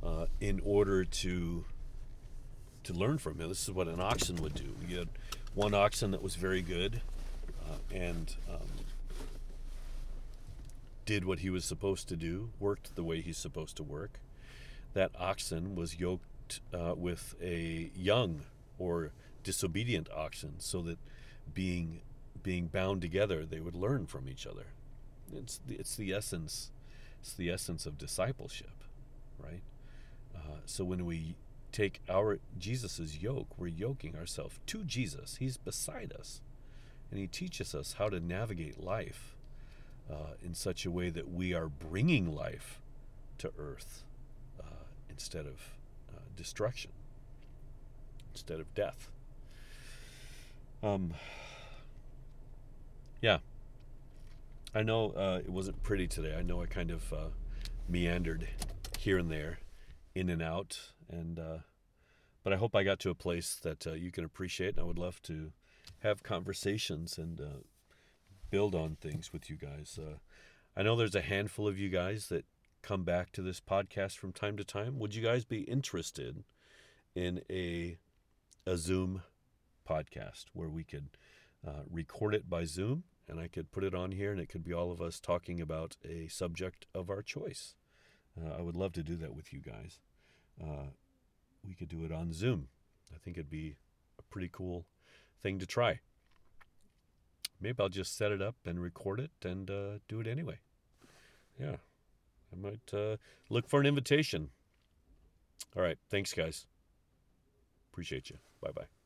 uh, 0.03 0.25
in 0.39 0.59
order 0.65 1.05
to 1.05 1.65
to 2.83 2.93
learn 2.93 3.19
from 3.19 3.39
him. 3.39 3.47
This 3.47 3.61
is 3.61 3.71
what 3.71 3.87
an 3.87 4.01
oxen 4.01 4.37
would 4.37 4.55
do. 4.55 4.75
You 4.89 4.97
had 4.97 5.09
one 5.53 5.75
oxen 5.75 6.09
that 6.11 6.23
was 6.23 6.33
very 6.33 6.63
good 6.63 7.01
uh, 7.69 7.75
and 7.93 8.35
um, 8.49 8.65
did 11.05 11.25
what 11.25 11.39
he 11.39 11.51
was 11.51 11.63
supposed 11.63 12.09
to 12.09 12.15
do, 12.15 12.49
worked 12.59 12.95
the 12.95 13.03
way 13.03 13.21
he's 13.21 13.37
supposed 13.37 13.77
to 13.77 13.83
work. 13.83 14.19
That 14.95 15.11
oxen 15.19 15.75
was 15.75 15.99
yoked 15.99 16.59
uh, 16.73 16.95
with 16.97 17.35
a 17.39 17.91
young 17.95 18.41
or 18.79 19.11
disobedient 19.43 20.09
oxen 20.11 20.55
so 20.59 20.81
that 20.81 20.97
being 21.53 22.01
being 22.43 22.67
bound 22.67 23.01
together 23.01 23.45
they 23.45 23.59
would 23.59 23.75
learn 23.75 24.05
from 24.05 24.27
each 24.27 24.47
other 24.47 24.67
it's 25.33 25.59
the, 25.67 25.75
it's 25.75 25.95
the 25.95 26.13
essence 26.13 26.71
it's 27.19 27.33
the 27.33 27.49
essence 27.49 27.85
of 27.85 27.97
discipleship 27.97 28.83
right 29.39 29.61
uh, 30.35 30.57
so 30.65 30.83
when 30.83 31.05
we 31.05 31.35
take 31.71 32.01
our 32.09 32.39
Jesus's 32.57 33.21
yoke, 33.21 33.47
we're 33.57 33.67
yoking 33.67 34.15
ourselves 34.15 34.59
to 34.67 34.83
Jesus. 34.83 35.37
He's 35.37 35.57
beside 35.57 36.13
us, 36.17 36.41
and 37.09 37.19
He 37.19 37.27
teaches 37.27 37.73
us 37.73 37.95
how 37.97 38.09
to 38.09 38.19
navigate 38.19 38.83
life 38.83 39.35
uh, 40.09 40.35
in 40.43 40.53
such 40.53 40.85
a 40.85 40.91
way 40.91 41.09
that 41.09 41.31
we 41.31 41.53
are 41.53 41.67
bringing 41.67 42.33
life 42.35 42.79
to 43.37 43.51
earth 43.57 44.03
uh, 44.59 44.85
instead 45.09 45.45
of 45.45 45.75
uh, 46.13 46.19
destruction, 46.35 46.91
instead 48.33 48.59
of 48.59 48.73
death. 48.75 49.11
Um, 50.83 51.13
yeah, 53.21 53.37
I 54.73 54.81
know 54.81 55.11
uh, 55.11 55.39
it 55.43 55.49
wasn't 55.49 55.83
pretty 55.83 56.07
today. 56.07 56.35
I 56.35 56.41
know 56.41 56.61
I 56.61 56.65
kind 56.65 56.89
of 56.89 57.13
uh, 57.13 57.29
meandered 57.87 58.47
here 58.97 59.17
and 59.17 59.29
there, 59.29 59.59
in 60.15 60.29
and 60.29 60.41
out, 60.41 60.79
and 61.09 61.37
uh, 61.37 61.57
but 62.43 62.53
I 62.53 62.55
hope 62.55 62.75
I 62.75 62.83
got 62.83 62.99
to 63.01 63.11
a 63.11 63.15
place 63.15 63.55
that 63.61 63.85
uh, 63.85 63.93
you 63.93 64.11
can 64.11 64.23
appreciate. 64.23 64.75
And 64.75 64.79
I 64.79 64.87
would 64.87 64.97
love 64.97 65.21
to 65.23 65.51
have 65.99 66.23
conversations 66.23 67.17
and 67.17 67.39
uh, 67.39 67.63
build 68.49 68.73
on 68.73 68.95
things 68.95 69.31
with 69.31 69.49
you 69.49 69.57
guys. 69.57 69.99
Uh, 70.01 70.17
I 70.75 70.81
know 70.81 70.95
there's 70.95 71.15
a 71.15 71.21
handful 71.21 71.67
of 71.67 71.77
you 71.77 71.89
guys 71.89 72.27
that 72.29 72.45
come 72.81 73.03
back 73.03 73.31
to 73.33 73.43
this 73.43 73.59
podcast 73.59 74.17
from 74.17 74.33
time 74.33 74.57
to 74.57 74.63
time. 74.63 74.97
Would 74.97 75.13
you 75.13 75.21
guys 75.21 75.45
be 75.45 75.61
interested 75.61 76.43
in 77.13 77.41
a 77.49 77.97
a 78.65 78.77
Zoom 78.77 79.23
podcast 79.87 80.45
where 80.53 80.69
we 80.69 80.83
could 80.83 81.09
uh, 81.67 81.83
record 81.89 82.33
it 82.33 82.49
by 82.49 82.63
Zoom 82.65 83.03
and 83.27 83.39
I 83.39 83.47
could 83.47 83.71
put 83.71 83.83
it 83.83 83.95
on 83.95 84.11
here 84.11 84.31
and 84.31 84.39
it 84.39 84.49
could 84.49 84.63
be 84.63 84.73
all 84.73 84.91
of 84.91 85.01
us 85.01 85.19
talking 85.19 85.61
about 85.61 85.97
a 86.03 86.27
subject 86.27 86.85
of 86.93 87.09
our 87.09 87.21
choice? 87.21 87.75
Uh, 88.39 88.57
I 88.57 88.61
would 88.61 88.75
love 88.75 88.93
to 88.93 89.03
do 89.03 89.15
that 89.17 89.35
with 89.35 89.53
you 89.53 89.59
guys. 89.59 89.99
Uh, 90.61 90.91
we 91.67 91.73
could 91.73 91.89
do 91.89 92.03
it 92.03 92.11
on 92.11 92.33
Zoom. 92.33 92.67
I 93.13 93.17
think 93.17 93.37
it'd 93.37 93.49
be 93.49 93.75
a 94.19 94.23
pretty 94.23 94.49
cool 94.51 94.85
thing 95.41 95.59
to 95.59 95.65
try. 95.65 95.99
Maybe 97.59 97.77
I'll 97.79 97.89
just 97.89 98.17
set 98.17 98.31
it 98.31 98.41
up 98.41 98.55
and 98.65 98.81
record 98.81 99.19
it 99.19 99.31
and 99.43 99.69
uh, 99.69 99.99
do 100.07 100.19
it 100.19 100.27
anyway. 100.27 100.59
Yeah, 101.59 101.75
I 102.51 102.55
might 102.59 102.93
uh, 102.93 103.17
look 103.49 103.67
for 103.67 103.79
an 103.79 103.85
invitation. 103.85 104.49
All 105.75 105.83
right. 105.83 105.97
Thanks, 106.09 106.33
guys. 106.33 106.65
Appreciate 107.91 108.29
you. 108.29 108.37
Bye 108.61 108.71
bye. 108.71 109.00